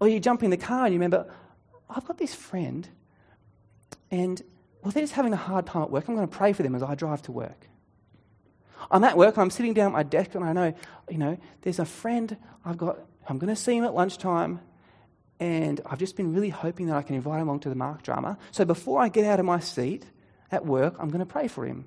Or 0.00 0.08
you 0.08 0.18
jump 0.18 0.42
in 0.42 0.50
the 0.50 0.56
car 0.56 0.86
and 0.86 0.92
you 0.92 0.98
remember, 0.98 1.32
I've 1.88 2.04
got 2.04 2.18
this 2.18 2.34
friend, 2.34 2.88
and 4.10 4.42
well, 4.82 4.90
they're 4.90 5.04
just 5.04 5.12
having 5.12 5.32
a 5.32 5.36
hard 5.36 5.66
time 5.66 5.82
at 5.82 5.92
work. 5.92 6.08
I'm 6.08 6.16
going 6.16 6.26
to 6.26 6.36
pray 6.36 6.52
for 6.52 6.64
them 6.64 6.74
as 6.74 6.82
I 6.82 6.96
drive 6.96 7.22
to 7.22 7.32
work. 7.32 7.68
I'm 8.90 9.04
at 9.04 9.16
work 9.16 9.38
I'm 9.38 9.50
sitting 9.50 9.72
down 9.72 9.86
at 9.86 9.92
my 9.92 10.02
desk 10.02 10.34
and 10.34 10.42
I 10.42 10.52
know, 10.52 10.74
you 11.08 11.18
know, 11.18 11.38
there's 11.62 11.78
a 11.78 11.84
friend 11.84 12.36
I've 12.64 12.76
got, 12.76 12.98
I'm 13.28 13.38
going 13.38 13.54
to 13.54 13.60
see 13.60 13.76
him 13.76 13.84
at 13.84 13.94
lunchtime 13.94 14.58
and 15.38 15.80
I've 15.86 16.00
just 16.00 16.16
been 16.16 16.34
really 16.34 16.48
hoping 16.48 16.88
that 16.88 16.96
I 16.96 17.02
can 17.02 17.14
invite 17.14 17.40
him 17.40 17.46
along 17.46 17.60
to 17.60 17.68
the 17.68 17.76
Mark 17.76 18.02
drama. 18.02 18.36
So 18.50 18.64
before 18.64 19.00
I 19.00 19.10
get 19.10 19.24
out 19.24 19.38
of 19.38 19.46
my 19.46 19.60
seat 19.60 20.06
at 20.50 20.66
work, 20.66 20.96
I'm 20.98 21.08
going 21.08 21.20
to 21.20 21.26
pray 21.26 21.48
for 21.48 21.64
him. 21.64 21.84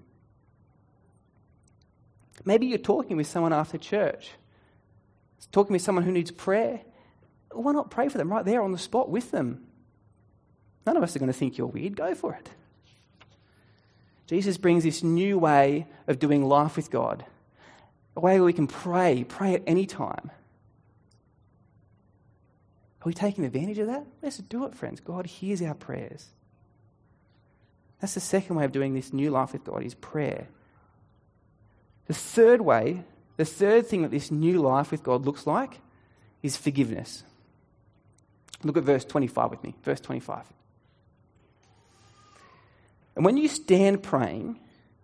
Maybe 2.46 2.66
you're 2.68 2.78
talking 2.78 3.18
with 3.18 3.28
someone 3.28 3.54
after 3.54 3.78
church, 3.78 4.32
talking 5.52 5.74
with 5.74 5.82
someone 5.82 6.04
who 6.04 6.12
needs 6.12 6.32
prayer. 6.32 6.82
Why 7.52 7.72
not 7.72 7.92
pray 7.92 8.10
for 8.10 8.18
them 8.18 8.32
right 8.32 8.46
there 8.46 8.62
on 8.62 8.72
the 8.72 8.78
spot 8.78 9.10
with 9.10 9.32
them? 9.32 9.66
None 10.86 10.98
of 10.98 11.04
us 11.04 11.16
are 11.16 11.20
going 11.20 11.32
to 11.32 11.38
think 11.38 11.58
you're 11.58 11.68
weird. 11.68 11.96
Go 11.96 12.14
for 12.16 12.34
it. 12.34 12.50
Jesus 14.28 14.58
brings 14.58 14.84
this 14.84 15.04
new 15.04 15.38
way 15.38 15.88
of 16.08 16.20
doing 16.20 16.44
life 16.44 16.76
with 16.76 16.90
God, 16.90 17.26
a 18.16 18.20
way 18.20 18.36
where 18.36 18.46
we 18.46 18.54
can 18.54 18.68
pray, 18.68 19.26
pray 19.28 19.56
at 19.56 19.64
any 19.68 19.86
time. 19.86 20.32
Are 23.02 23.06
we 23.06 23.14
taking 23.14 23.44
advantage 23.46 23.80
of 23.80 23.88
that? 23.88 24.06
Let's 24.22 24.38
do 24.38 24.66
it, 24.66 24.76
friends. 24.76 25.02
God 25.02 25.26
hears 25.26 25.62
our 25.62 25.74
prayers. 25.74 26.30
That's 28.04 28.16
the 28.16 28.20
second 28.20 28.58
way 28.58 28.66
of 28.66 28.74
doing 28.74 28.96
this 28.96 29.14
new 29.14 29.32
life 29.32 29.54
with 29.54 29.64
God 29.64 29.82
is 29.82 29.94
prayer. 29.94 30.50
The 32.08 32.14
third 32.14 32.60
way, 32.60 33.06
the 33.38 33.46
third 33.46 33.88
thing 33.88 34.02
that 34.02 34.12
this 34.12 34.30
new 34.30 34.62
life 34.62 34.92
with 34.92 35.04
God 35.04 35.24
looks 35.24 35.48
like 35.48 35.80
is 36.42 36.58
forgiveness. 36.58 37.24
Look 38.62 38.76
at 38.76 38.84
verse 38.84 39.06
25 39.06 39.52
with 39.52 39.64
me. 39.64 39.76
Verse 39.84 40.02
25. 40.02 40.44
And 43.16 43.24
when 43.24 43.38
you 43.38 43.48
stand 43.48 44.04
praying, 44.04 44.60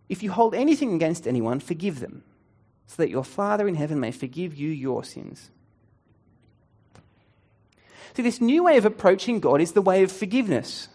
if 0.10 0.22
you 0.22 0.32
hold 0.34 0.54
anything 0.54 0.94
against 0.94 1.26
anyone, 1.26 1.62
forgive 1.62 2.02
them, 2.02 2.26
so 2.86 3.02
that 3.02 3.10
your 3.10 3.24
Father 3.24 3.66
in 3.70 3.76
heaven 3.76 4.02
may 4.02 4.12
forgive 4.12 4.56
you 4.56 4.72
your 4.72 5.06
sins. 5.06 5.52
See, 8.14 8.24
this 8.24 8.42
new 8.42 8.66
way 8.66 8.76
of 8.76 8.84
approaching 8.84 9.40
God 9.40 9.62
is 9.62 9.72
the 9.72 9.82
way 9.82 10.04
of 10.04 10.12
forgiveness. 10.12 10.90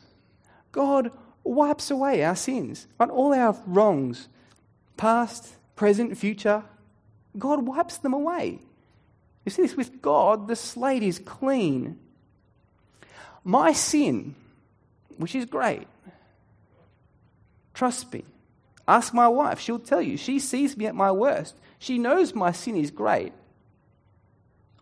God 0.70 1.10
wipes 1.44 1.90
away 1.90 2.24
our 2.24 2.36
sins, 2.36 2.86
right? 2.98 3.10
all 3.10 3.34
our 3.34 3.56
wrongs, 3.66 4.28
past, 4.96 5.54
present, 5.76 6.16
future. 6.16 6.64
God 7.38 7.66
wipes 7.66 7.98
them 7.98 8.14
away. 8.14 8.60
You 9.44 9.50
see 9.50 9.62
this 9.62 9.76
with 9.76 10.00
God, 10.00 10.48
the 10.48 10.56
slate 10.56 11.02
is 11.02 11.18
clean. 11.18 11.98
My 13.42 13.72
sin, 13.72 14.34
which 15.18 15.34
is 15.34 15.44
great, 15.44 15.86
trust 17.74 18.12
me. 18.12 18.24
Ask 18.86 19.12
my 19.12 19.28
wife, 19.28 19.60
she'll 19.60 19.78
tell 19.78 20.00
you. 20.00 20.16
She 20.16 20.38
sees 20.38 20.76
me 20.76 20.86
at 20.86 20.94
my 20.94 21.12
worst. 21.12 21.54
She 21.78 21.98
knows 21.98 22.34
my 22.34 22.52
sin 22.52 22.76
is 22.76 22.90
great. 22.90 23.32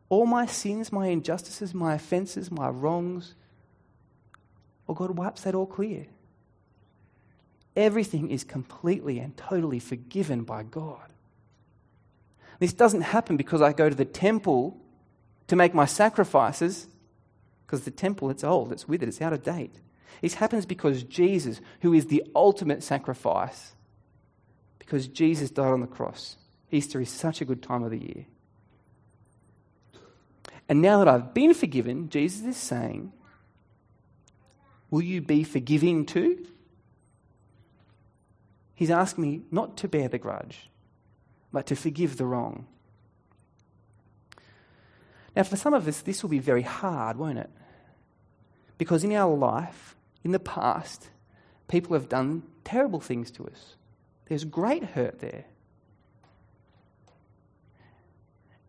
All 0.09 0.27
my 0.27 0.47
sins, 0.47 0.93
my 0.93 1.07
injustices, 1.07 1.73
my 1.73 1.95
offenses, 1.95 2.51
my 2.51 2.69
wrongs, 2.69 3.35
well, 4.87 4.95
God 4.95 5.17
wipes 5.17 5.43
that 5.43 5.55
all 5.55 5.67
clear. 5.67 6.07
Everything 7.77 8.31
is 8.31 8.45
completely 8.45 9.19
and 9.19 9.37
totally 9.37 9.79
forgiven 9.79 10.43
by 10.43 10.63
God. 10.63 11.13
This 12.59 12.73
doesn't 12.73 13.01
happen 13.03 13.37
because 13.37 13.63
I 13.63 13.73
go 13.73 13.89
to 13.89 13.95
the 13.95 14.05
temple 14.05 14.79
to 15.49 15.57
make 15.57 15.75
my 15.75 15.87
sacrifices, 15.87 16.87
because 17.67 17.83
the 17.83 17.91
temple, 17.91 18.31
it's 18.31 18.45
old, 18.45 18.73
it's 18.73 18.87
withered, 18.87 19.09
it's 19.09 19.21
out 19.21 19.33
of 19.33 19.43
date. 19.43 19.75
This 20.21 20.35
happens 20.35 20.67
because 20.67 21.03
Jesus, 21.03 21.61
who 21.81 21.93
is 21.93 22.07
the 22.07 22.25
ultimate 22.35 22.83
sacrifice, 22.83 23.73
because 24.79 25.09
Jesus 25.09 25.51
died 25.51 25.73
on 25.73 25.81
the 25.81 25.87
cross. 25.87 26.37
Easter 26.71 27.01
is 27.01 27.09
such 27.09 27.41
a 27.41 27.45
good 27.45 27.63
time 27.63 27.83
of 27.83 27.91
the 27.91 27.99
year. 27.99 28.27
And 30.69 30.81
now 30.81 30.99
that 30.99 31.09
I've 31.09 31.35
been 31.35 31.55
forgiven, 31.55 32.09
Jesus 32.09 32.47
is 32.47 32.57
saying, 32.57 33.13
Will 34.91 35.03
you 35.03 35.21
be 35.21 35.43
forgiving 35.43 36.05
too? 36.05 36.47
He's 38.75 38.91
asking 38.91 39.23
me 39.23 39.43
not 39.51 39.77
to 39.79 39.89
bear 39.89 40.09
the 40.09 40.19
grudge, 40.19 40.71
but 41.53 41.67
to 41.67 41.77
forgive 41.77 42.17
the 42.17 42.25
wrong. 42.25 42.67
Now, 45.35 45.45
for 45.45 45.57
some 45.57 45.75
of 45.75 45.89
us, 45.89 46.01
this 46.01 46.23
will 46.23 46.31
be 46.31 46.39
very 46.39 46.63
hard, 46.63 47.17
won't 47.17 47.39
it? 47.39 47.51
Because 48.77 49.05
in 49.05 49.13
our 49.13 49.35
life, 49.35 49.97
in 50.25 50.33
the 50.33 50.39
past, 50.39 51.09
people 51.69 51.95
have 51.95 52.09
done 52.09 52.43
terrible 52.65 53.01
things 53.01 53.31
to 53.33 53.47
us. 53.47 53.77
There's 54.27 54.45
great 54.45 54.85
hurt 54.85 55.21
there. 55.21 55.45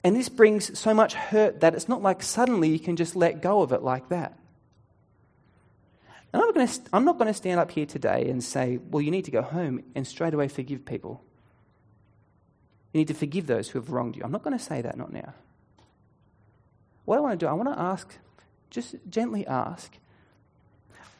And 0.04 0.16
this 0.16 0.30
brings 0.30 0.78
so 0.78 0.94
much 0.94 1.14
hurt 1.14 1.62
that 1.62 1.76
it's 1.76 1.88
not 1.88 2.02
like 2.02 2.22
suddenly 2.22 2.70
you 2.70 2.80
can 2.80 2.96
just 2.96 3.16
let 3.16 3.42
go 3.42 3.62
of 3.62 3.72
it 3.72 3.82
like 3.82 4.10
that. 4.10 4.38
And 6.34 6.42
I'm, 6.42 6.68
to, 6.68 6.82
I'm 6.92 7.06
not 7.06 7.20
going 7.20 7.28
to 7.28 7.34
stand 7.34 7.60
up 7.60 7.70
here 7.70 7.86
today 7.86 8.28
and 8.28 8.44
say, 8.44 8.80
well, 8.90 9.02
you 9.02 9.12
need 9.12 9.26
to 9.26 9.32
go 9.32 9.44
home 9.44 9.84
and 9.94 10.06
straight 10.06 10.34
away 10.34 10.48
forgive 10.48 10.84
people. 10.84 11.24
You 12.92 13.00
need 13.00 13.08
to 13.10 13.14
forgive 13.14 13.46
those 13.46 13.70
who 13.70 13.80
have 13.80 13.92
wronged 13.92 14.16
you. 14.16 14.24
I'm 14.24 14.32
not 14.32 14.44
going 14.44 14.58
to 14.58 14.64
say 14.64 14.82
that, 14.82 14.98
not 14.98 15.14
now. 15.14 15.34
What 17.06 17.18
I 17.18 17.22
want 17.22 17.40
to 17.40 17.46
do, 17.46 17.48
I 17.48 17.54
want 17.54 17.70
to 17.70 17.80
ask, 17.80 18.18
just 18.72 18.96
gently 19.08 19.46
ask, 19.46 19.96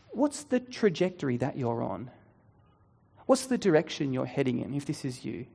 what's 0.10 0.44
the 0.44 0.60
trajectory 0.60 1.38
that 1.38 1.58
you're 1.58 1.84
on? 1.84 2.10
What's 3.28 3.46
the 3.46 3.58
direction 3.58 4.14
you're 4.14 4.26
heading 4.26 4.60
in 4.60 4.74
if 4.74 4.86
this 4.86 5.06
is 5.06 5.24
you? 5.24 5.46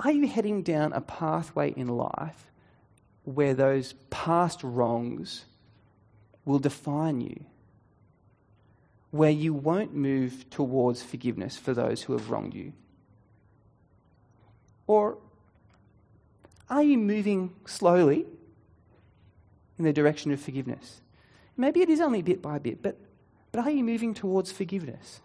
Are 0.00 0.10
you 0.10 0.26
heading 0.26 0.62
down 0.62 0.92
a 0.92 1.00
pathway 1.00 1.72
in 1.76 1.86
life 1.86 2.50
where 3.24 3.54
those 3.54 3.94
past 4.10 4.64
wrongs 4.64 5.44
will 6.44 6.58
define 6.58 7.20
you? 7.20 7.44
Where 9.10 9.30
you 9.30 9.52
won't 9.52 9.94
move 9.94 10.48
towards 10.50 11.02
forgiveness 11.02 11.56
for 11.56 11.74
those 11.74 12.02
who 12.02 12.14
have 12.14 12.30
wronged 12.30 12.54
you? 12.54 12.72
Or 14.86 15.18
are 16.68 16.82
you 16.82 16.96
moving 16.96 17.52
slowly 17.66 18.26
in 19.78 19.84
the 19.84 19.92
direction 19.92 20.32
of 20.32 20.40
forgiveness? 20.40 21.00
Maybe 21.56 21.80
it 21.80 21.90
is 21.90 22.00
only 22.00 22.22
bit 22.22 22.40
by 22.40 22.58
bit, 22.58 22.82
but, 22.82 22.96
but 23.52 23.64
are 23.64 23.70
you 23.70 23.84
moving 23.84 24.14
towards 24.14 24.50
forgiveness? 24.50 25.20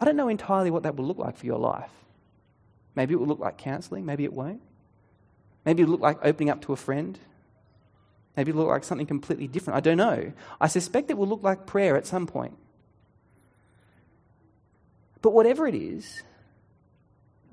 I 0.00 0.04
don't 0.04 0.16
know 0.16 0.28
entirely 0.28 0.70
what 0.70 0.82
that 0.82 0.96
will 0.96 1.06
look 1.06 1.18
like 1.18 1.36
for 1.38 1.46
your 1.46 1.58
life. 1.58 1.90
Maybe 2.94 3.14
it 3.14 3.16
will 3.16 3.26
look 3.26 3.40
like 3.40 3.56
counseling, 3.56 4.04
maybe 4.04 4.24
it 4.24 4.32
won't. 4.32 4.60
Maybe 5.64 5.82
it 5.82 5.86
will 5.86 5.92
look 5.92 6.02
like 6.02 6.18
opening 6.22 6.50
up 6.50 6.60
to 6.62 6.72
a 6.72 6.76
friend. 6.76 7.18
Maybe 8.36 8.50
it 8.50 8.54
will 8.54 8.64
look 8.64 8.70
like 8.70 8.84
something 8.84 9.06
completely 9.06 9.46
different. 9.46 9.76
I 9.76 9.80
don't 9.80 9.96
know. 9.96 10.32
I 10.60 10.66
suspect 10.66 11.10
it 11.10 11.18
will 11.18 11.28
look 11.28 11.42
like 11.42 11.66
prayer 11.66 11.96
at 11.96 12.06
some 12.06 12.26
point. 12.26 12.56
But 15.22 15.32
whatever 15.32 15.66
it 15.66 15.74
is, 15.74 16.22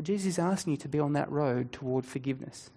Jesus 0.01 0.27
is 0.27 0.39
asking 0.39 0.71
you 0.71 0.77
to 0.77 0.89
be 0.89 0.99
on 0.99 1.13
that 1.13 1.31
road 1.31 1.71
toward 1.71 2.05
forgiveness. 2.05 2.69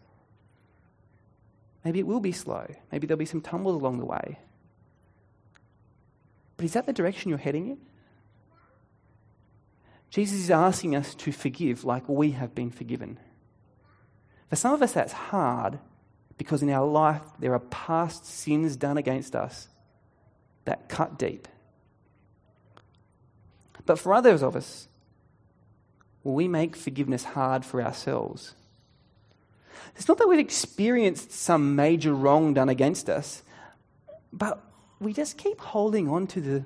Maybe 1.85 1.99
it 1.99 2.07
will 2.07 2.21
be 2.21 2.33
slow. 2.33 2.67
Maybe 2.93 3.07
there'll 3.07 3.19
be 3.19 3.25
some 3.25 3.41
tumbles 3.41 3.81
along 3.81 3.99
the 3.99 4.05
way. 4.05 4.39
But 6.57 6.67
is 6.67 6.75
that 6.75 6.87
the 6.87 6.93
direction 6.93 7.31
you're 7.31 7.39
heading 7.39 7.69
in? 7.69 7.79
Jesus 10.11 10.39
is 10.39 10.51
asking 10.51 10.95
us 10.95 11.15
to 11.17 11.33
forgive 11.33 11.85
like 11.85 12.09
we 12.09 12.31
have 12.33 12.55
been 12.55 12.71
forgiven. 12.71 13.19
For 14.49 14.57
some 14.57 14.73
of 14.73 14.83
us, 14.83 14.93
that's 14.93 15.13
hard 15.13 15.81
because 16.37 16.63
in 16.63 16.71
our 16.71 16.87
life 16.87 17.23
there 17.39 17.53
are 17.53 17.61
past 17.61 18.27
sins 18.27 18.77
done 18.77 18.97
against 18.97 19.37
us 19.37 19.69
that 20.65 20.89
cut 20.89 21.19
deep. 21.19 21.49
But 23.87 23.99
for 23.99 24.15
others 24.15 24.43
of 24.43 24.57
us, 24.57 24.89
we 26.23 26.49
make 26.49 26.75
forgiveness 26.75 27.25
hard 27.25 27.65
for 27.65 27.83
ourselves. 27.83 28.55
It's 29.97 30.09
not 30.09 30.19
that 30.19 30.29
we've 30.29 30.39
experienced 30.39 31.31
some 31.31 31.77
major 31.77 32.15
wrong 32.15 32.55
done 32.55 32.69
against 32.69 33.11
us, 33.11 33.43
but 34.33 34.65
we 35.01 35.13
just 35.13 35.37
keep 35.37 35.61
holding 35.61 36.09
on 36.09 36.27
to 36.29 36.41
the 36.41 36.65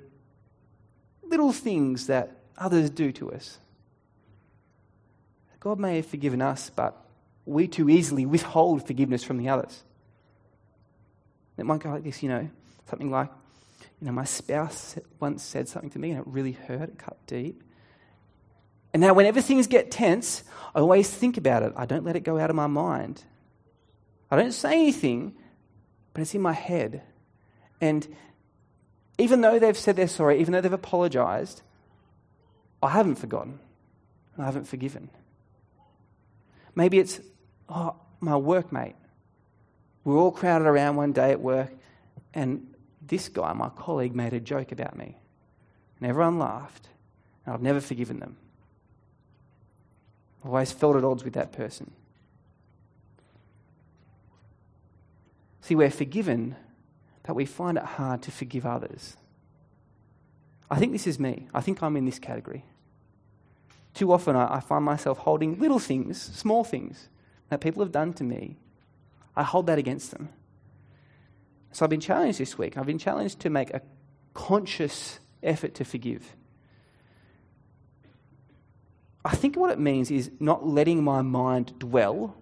little 1.24 1.52
things 1.52 2.07
that 2.07 2.37
others 2.57 2.88
do 2.90 3.12
to 3.12 3.33
us. 3.33 3.59
God 5.61 5.78
may 5.78 5.96
have 5.96 6.07
forgiven 6.07 6.40
us, 6.40 6.70
but 6.70 6.96
we 7.49 7.67
too 7.67 7.89
easily 7.89 8.27
withhold 8.27 8.87
forgiveness 8.87 9.25
from 9.25 9.39
the 9.39 9.49
others. 9.49 9.83
It 11.57 11.67
might 11.67 11.81
go 11.81 11.91
like 11.91 12.05
this, 12.05 12.23
you 12.23 12.29
know, 12.29 12.49
something 12.89 13.11
like, 13.11 13.31
you 14.01 14.07
know, 14.07 14.13
my 14.13 14.25
spouse 14.25 14.97
once 15.19 15.43
said 15.43 15.69
something 15.69 15.91
to 15.91 15.99
me 15.99 16.11
and 16.11 16.21
it 16.21 16.27
really 16.27 16.53
hurt, 16.53 16.91
it 16.91 16.99
cut 16.99 17.17
deep. 17.27 17.63
And 18.93 19.01
now, 19.01 19.13
whenever 19.13 19.41
things 19.41 19.67
get 19.67 19.91
tense, 19.91 20.43
I 20.75 20.81
always 20.81 21.11
think 21.11 21.37
about 21.37 21.63
it. 21.63 21.73
I 21.77 21.85
don't 21.85 22.05
let 22.05 22.17
it 22.17 22.21
go 22.21 22.39
out 22.39 22.49
of 22.49 22.57
my 22.57 22.67
mind. 22.67 23.23
I 24.31 24.37
don't 24.37 24.53
say 24.53 24.73
anything, 24.73 25.35
but 26.15 26.23
it's 26.23 26.35
in 26.35 26.41
my 26.41 26.53
head. 26.53 27.03
And 27.81 28.07
even 29.19 29.41
though 29.41 29.59
they've 29.59 29.77
said 29.77 29.97
they're 29.97 30.09
sorry, 30.09 30.41
even 30.41 30.53
though 30.53 30.61
they've 30.61 30.73
apologized, 30.73 31.63
I 32.83 32.91
haven't 32.91 33.17
forgotten. 33.17 33.59
and 34.35 34.43
I 34.43 34.47
haven't 34.47 34.67
forgiven. 34.67 35.11
Maybe 36.75 36.99
it's, 36.99 37.21
oh, 37.68 37.94
my 38.20 38.33
workmate. 38.33 38.94
We 40.04 40.14
are 40.14 40.16
all 40.16 40.33
crowded 40.33 40.66
around 40.66 40.96
one 40.96 41.12
day 41.12 41.31
at 41.31 41.40
work, 41.40 41.70
and 42.35 42.66
this 43.07 43.28
guy, 43.28 43.52
my 43.52 43.68
colleague, 43.70 44.14
made 44.14 44.33
a 44.33 44.40
joke 44.40 44.72
about 44.72 44.96
me. 44.96 45.16
And 46.00 46.09
everyone 46.09 46.38
laughed, 46.38 46.88
and 47.44 47.54
I've 47.54 47.62
never 47.62 47.81
forgiven 47.81 48.20
them. 48.20 48.37
I've 50.42 50.50
always 50.50 50.72
felt 50.72 50.96
at 50.96 51.04
odds 51.04 51.24
with 51.24 51.35
that 51.35 51.52
person. 51.52 51.90
See, 55.61 55.74
we're 55.74 55.90
forgiven, 55.90 56.57
but 57.24 57.35
we 57.35 57.44
find 57.44 57.76
it 57.76 57.85
hard 57.85 58.22
to 58.22 58.31
forgive 58.31 58.64
others. 58.64 59.16
I 60.70 60.78
think 60.78 60.92
this 60.92 61.07
is 61.07 61.18
me. 61.18 61.48
I 61.52 61.61
think 61.61 61.83
I'm 61.83 61.96
in 61.96 62.07
this 62.07 62.18
category. 62.18 62.64
Too 63.94 64.12
often 64.12 64.37
I, 64.37 64.57
I 64.57 64.61
find 64.61 64.85
myself 64.85 65.18
holding 65.18 65.59
little 65.59 65.78
things, 65.78 66.20
small 66.20 66.64
things 66.64 67.09
that 67.49 67.61
people 67.61 67.83
have 67.83 67.93
done 67.93 68.13
to 68.15 68.25
me. 68.25 68.57
I 69.37 69.43
hold 69.43 69.67
that 69.67 69.79
against 69.79 70.11
them. 70.11 70.29
So 71.73 71.85
I've 71.85 71.91
been 71.91 72.01
challenged 72.01 72.39
this 72.39 72.59
week. 72.59 72.77
I've 72.77 72.87
been 72.87 72.99
challenged 72.99 73.41
to 73.41 73.51
make 73.51 73.71
a 73.71 73.83
conscious 74.35 75.21
effort 75.43 75.75
to 75.75 75.85
forgive. 75.85 76.37
I 79.25 79.35
think 79.37 79.57
what 79.57 79.71
it 79.71 79.79
means 79.79 80.11
is 80.11 80.31
not 80.41 80.67
letting 80.67 81.05
my 81.05 81.23
mind 81.23 81.79
dwell 81.79 82.37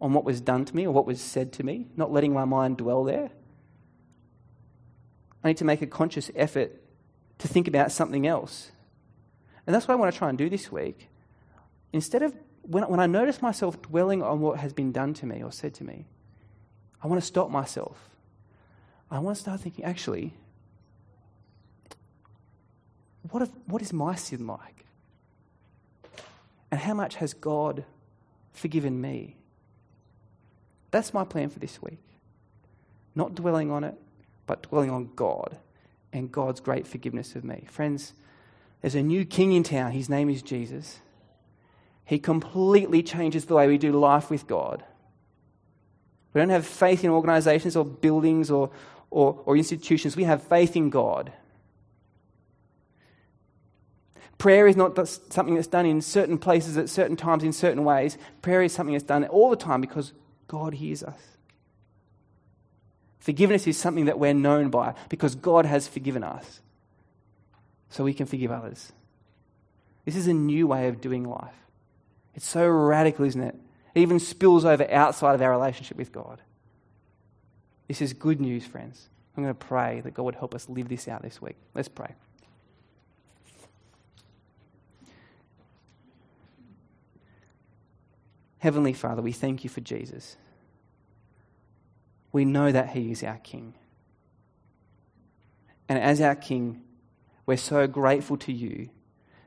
on 0.00 0.12
what 0.12 0.24
was 0.24 0.40
done 0.40 0.64
to 0.64 0.74
me 0.74 0.86
or 0.86 0.92
what 0.92 1.06
was 1.06 1.20
said 1.20 1.52
to 1.54 1.62
me, 1.64 1.86
not 1.96 2.12
letting 2.12 2.32
my 2.32 2.44
mind 2.44 2.78
dwell 2.78 3.04
there. 3.04 3.30
I 5.42 5.48
need 5.48 5.56
to 5.58 5.64
make 5.64 5.82
a 5.82 5.86
conscious 5.86 6.30
effort 6.34 6.80
to 7.38 7.48
think 7.48 7.68
about 7.68 7.92
something 7.92 8.26
else. 8.26 8.72
And 9.66 9.74
that's 9.74 9.86
what 9.86 9.94
I 9.94 9.96
want 9.96 10.12
to 10.12 10.18
try 10.18 10.28
and 10.28 10.36
do 10.36 10.48
this 10.48 10.72
week. 10.72 11.08
Instead 11.92 12.22
of, 12.22 12.34
when, 12.66 12.84
when 12.84 13.00
I 13.00 13.06
notice 13.06 13.42
myself 13.42 13.80
dwelling 13.82 14.22
on 14.22 14.40
what 14.40 14.58
has 14.58 14.72
been 14.72 14.92
done 14.92 15.14
to 15.14 15.26
me 15.26 15.42
or 15.42 15.52
said 15.52 15.74
to 15.74 15.84
me, 15.84 16.06
I 17.02 17.06
want 17.06 17.20
to 17.20 17.26
stop 17.26 17.50
myself. 17.50 18.10
I 19.10 19.18
want 19.18 19.36
to 19.36 19.40
start 19.40 19.60
thinking, 19.60 19.84
actually, 19.84 20.32
what, 23.30 23.42
if, 23.42 23.50
what 23.66 23.82
is 23.82 23.92
my 23.92 24.14
sin 24.14 24.46
like? 24.46 24.86
And 26.70 26.80
how 26.80 26.94
much 26.94 27.16
has 27.16 27.34
God 27.34 27.84
forgiven 28.52 29.00
me? 29.00 29.36
That's 30.90 31.12
my 31.12 31.24
plan 31.24 31.50
for 31.50 31.58
this 31.58 31.82
week. 31.82 32.02
Not 33.14 33.34
dwelling 33.34 33.70
on 33.70 33.84
it, 33.84 33.94
but 34.46 34.62
dwelling 34.62 34.90
on 34.90 35.10
God 35.14 35.58
and 36.12 36.32
God's 36.32 36.60
great 36.60 36.86
forgiveness 36.86 37.36
of 37.36 37.44
me. 37.44 37.66
Friends, 37.70 38.14
there's 38.80 38.94
a 38.94 39.02
new 39.02 39.24
king 39.24 39.52
in 39.52 39.62
town. 39.62 39.92
His 39.92 40.08
name 40.08 40.30
is 40.30 40.42
Jesus. 40.42 41.00
He 42.04 42.18
completely 42.18 43.02
changes 43.02 43.46
the 43.46 43.54
way 43.54 43.66
we 43.66 43.78
do 43.78 43.92
life 43.92 44.30
with 44.30 44.46
God. 44.46 44.84
We 46.32 46.40
don't 46.40 46.50
have 46.50 46.66
faith 46.66 47.04
in 47.04 47.10
organizations 47.10 47.76
or 47.76 47.84
buildings 47.84 48.50
or, 48.50 48.70
or, 49.10 49.40
or 49.46 49.56
institutions. 49.56 50.16
We 50.16 50.24
have 50.24 50.42
faith 50.42 50.76
in 50.76 50.90
God. 50.90 51.32
Prayer 54.36 54.66
is 54.66 54.76
not 54.76 55.08
something 55.08 55.54
that's 55.54 55.68
done 55.68 55.86
in 55.86 56.02
certain 56.02 56.36
places 56.36 56.76
at 56.76 56.90
certain 56.90 57.16
times 57.16 57.44
in 57.44 57.52
certain 57.52 57.84
ways. 57.84 58.18
Prayer 58.42 58.62
is 58.62 58.72
something 58.72 58.92
that's 58.92 59.04
done 59.04 59.24
all 59.26 59.48
the 59.48 59.56
time 59.56 59.80
because 59.80 60.12
God 60.48 60.74
hears 60.74 61.02
us. 61.02 61.18
Forgiveness 63.20 63.66
is 63.66 63.78
something 63.78 64.04
that 64.04 64.18
we're 64.18 64.34
known 64.34 64.68
by 64.68 64.94
because 65.08 65.34
God 65.34 65.64
has 65.64 65.88
forgiven 65.88 66.22
us. 66.22 66.60
So 67.88 68.04
we 68.04 68.12
can 68.12 68.26
forgive 68.26 68.50
others. 68.50 68.92
This 70.04 70.16
is 70.16 70.26
a 70.26 70.34
new 70.34 70.66
way 70.66 70.88
of 70.88 71.00
doing 71.00 71.24
life. 71.24 71.63
It's 72.34 72.46
so 72.48 72.68
radical, 72.68 73.24
isn't 73.24 73.40
it? 73.40 73.54
It 73.94 74.00
even 74.00 74.18
spills 74.18 74.64
over 74.64 74.90
outside 74.90 75.34
of 75.34 75.42
our 75.42 75.50
relationship 75.50 75.96
with 75.96 76.12
God. 76.12 76.40
This 77.86 78.02
is 78.02 78.12
good 78.12 78.40
news, 78.40 78.66
friends. 78.66 79.08
I'm 79.36 79.44
going 79.44 79.54
to 79.54 79.66
pray 79.66 80.00
that 80.00 80.14
God 80.14 80.24
would 80.24 80.34
help 80.34 80.54
us 80.54 80.68
live 80.68 80.88
this 80.88 81.06
out 81.06 81.22
this 81.22 81.40
week. 81.40 81.56
Let's 81.74 81.88
pray. 81.88 82.14
Heavenly 88.58 88.94
Father, 88.94 89.20
we 89.20 89.32
thank 89.32 89.62
you 89.62 89.70
for 89.70 89.80
Jesus 89.80 90.36
we 92.34 92.44
know 92.44 92.72
that 92.72 92.90
He 92.90 93.12
is 93.12 93.22
our 93.22 93.38
King. 93.38 93.74
And 95.88 95.98
as 95.98 96.20
our 96.20 96.34
King, 96.34 96.82
we're 97.46 97.56
so 97.56 97.86
grateful 97.86 98.36
to 98.38 98.52
you 98.52 98.90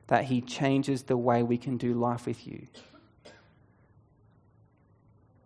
that 0.08 0.26
He 0.26 0.42
changes 0.42 1.04
the 1.04 1.18
way 1.18 1.44
we 1.44 1.58
can 1.58 1.78
do 1.78 1.94
life 1.94 2.26
with 2.26 2.48
you. 2.48 2.68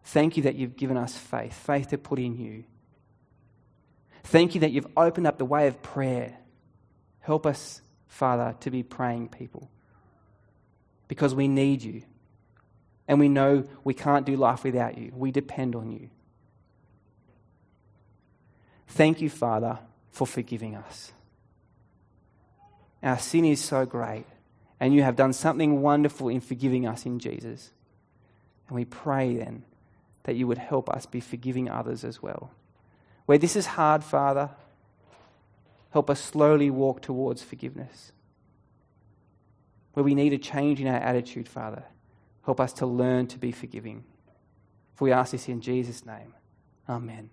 Thank 0.04 0.38
you 0.38 0.44
that 0.44 0.56
you've 0.56 0.76
given 0.76 0.98
us 0.98 1.18
faith, 1.18 1.54
faith 1.54 1.90
to 1.90 1.98
put 1.98 2.20
in 2.20 2.38
you. 2.38 2.66
Thank 4.24 4.56
you 4.56 4.62
that 4.62 4.72
you've 4.72 4.88
opened 4.98 5.28
up 5.28 5.38
the 5.38 5.46
way 5.46 5.68
of 5.68 5.82
prayer. 5.82 6.38
Help 7.22 7.46
us, 7.46 7.82
Father, 8.08 8.56
to 8.60 8.70
be 8.70 8.84
praying 8.84 9.30
people 9.30 9.70
because 11.08 11.34
we 11.34 11.48
need 11.48 11.82
you. 11.82 12.04
And 13.08 13.20
we 13.20 13.28
know 13.28 13.68
we 13.84 13.94
can't 13.94 14.26
do 14.26 14.38
life 14.38 14.64
without 14.64 14.98
you. 14.98 15.12
We 15.16 15.32
depend 15.32 15.76
on 15.76 15.92
you. 15.92 16.10
Thank 18.88 19.22
you, 19.22 19.30
Father, 19.30 19.80
for 20.10 20.28
forgiving 20.28 20.76
us. 20.76 21.12
Our 23.04 23.18
sin 23.18 23.46
is 23.46 23.62
so 23.62 23.86
great, 23.86 24.26
and 24.82 24.96
you 24.96 25.04
have 25.04 25.16
done 25.16 25.32
something 25.32 25.80
wonderful 25.80 26.28
in 26.28 26.42
forgiving 26.42 26.88
us 26.88 27.06
in 27.06 27.20
Jesus. 27.20 27.70
And 28.68 28.76
we 28.76 28.84
pray 28.84 29.36
then 29.36 29.64
that 30.24 30.36
you 30.36 30.48
would 30.48 30.58
help 30.58 30.90
us 30.90 31.06
be 31.06 31.20
forgiving 31.20 31.70
others 31.70 32.04
as 32.04 32.24
well. 32.24 32.50
Where 33.28 33.38
this 33.38 33.56
is 33.56 33.68
hard, 33.68 34.04
Father, 34.04 34.50
help 35.92 36.10
us 36.10 36.20
slowly 36.20 36.72
walk 36.72 37.04
towards 37.04 37.44
forgiveness. 37.44 38.12
Where 39.94 40.04
we 40.04 40.16
need 40.16 40.34
a 40.34 40.40
change 40.40 40.82
in 40.82 40.88
our 40.88 41.00
attitude, 41.00 41.48
Father, 41.48 41.84
help 42.44 42.60
us 42.60 42.74
to 42.74 42.88
learn 42.88 43.28
to 43.28 43.38
be 43.38 43.52
forgiving. 43.52 44.04
For 44.96 45.06
we 45.06 45.12
ask 45.12 45.32
this 45.32 45.48
in 45.48 45.62
Jesus' 45.62 46.08
name. 46.08 46.34
Amen. 46.90 47.30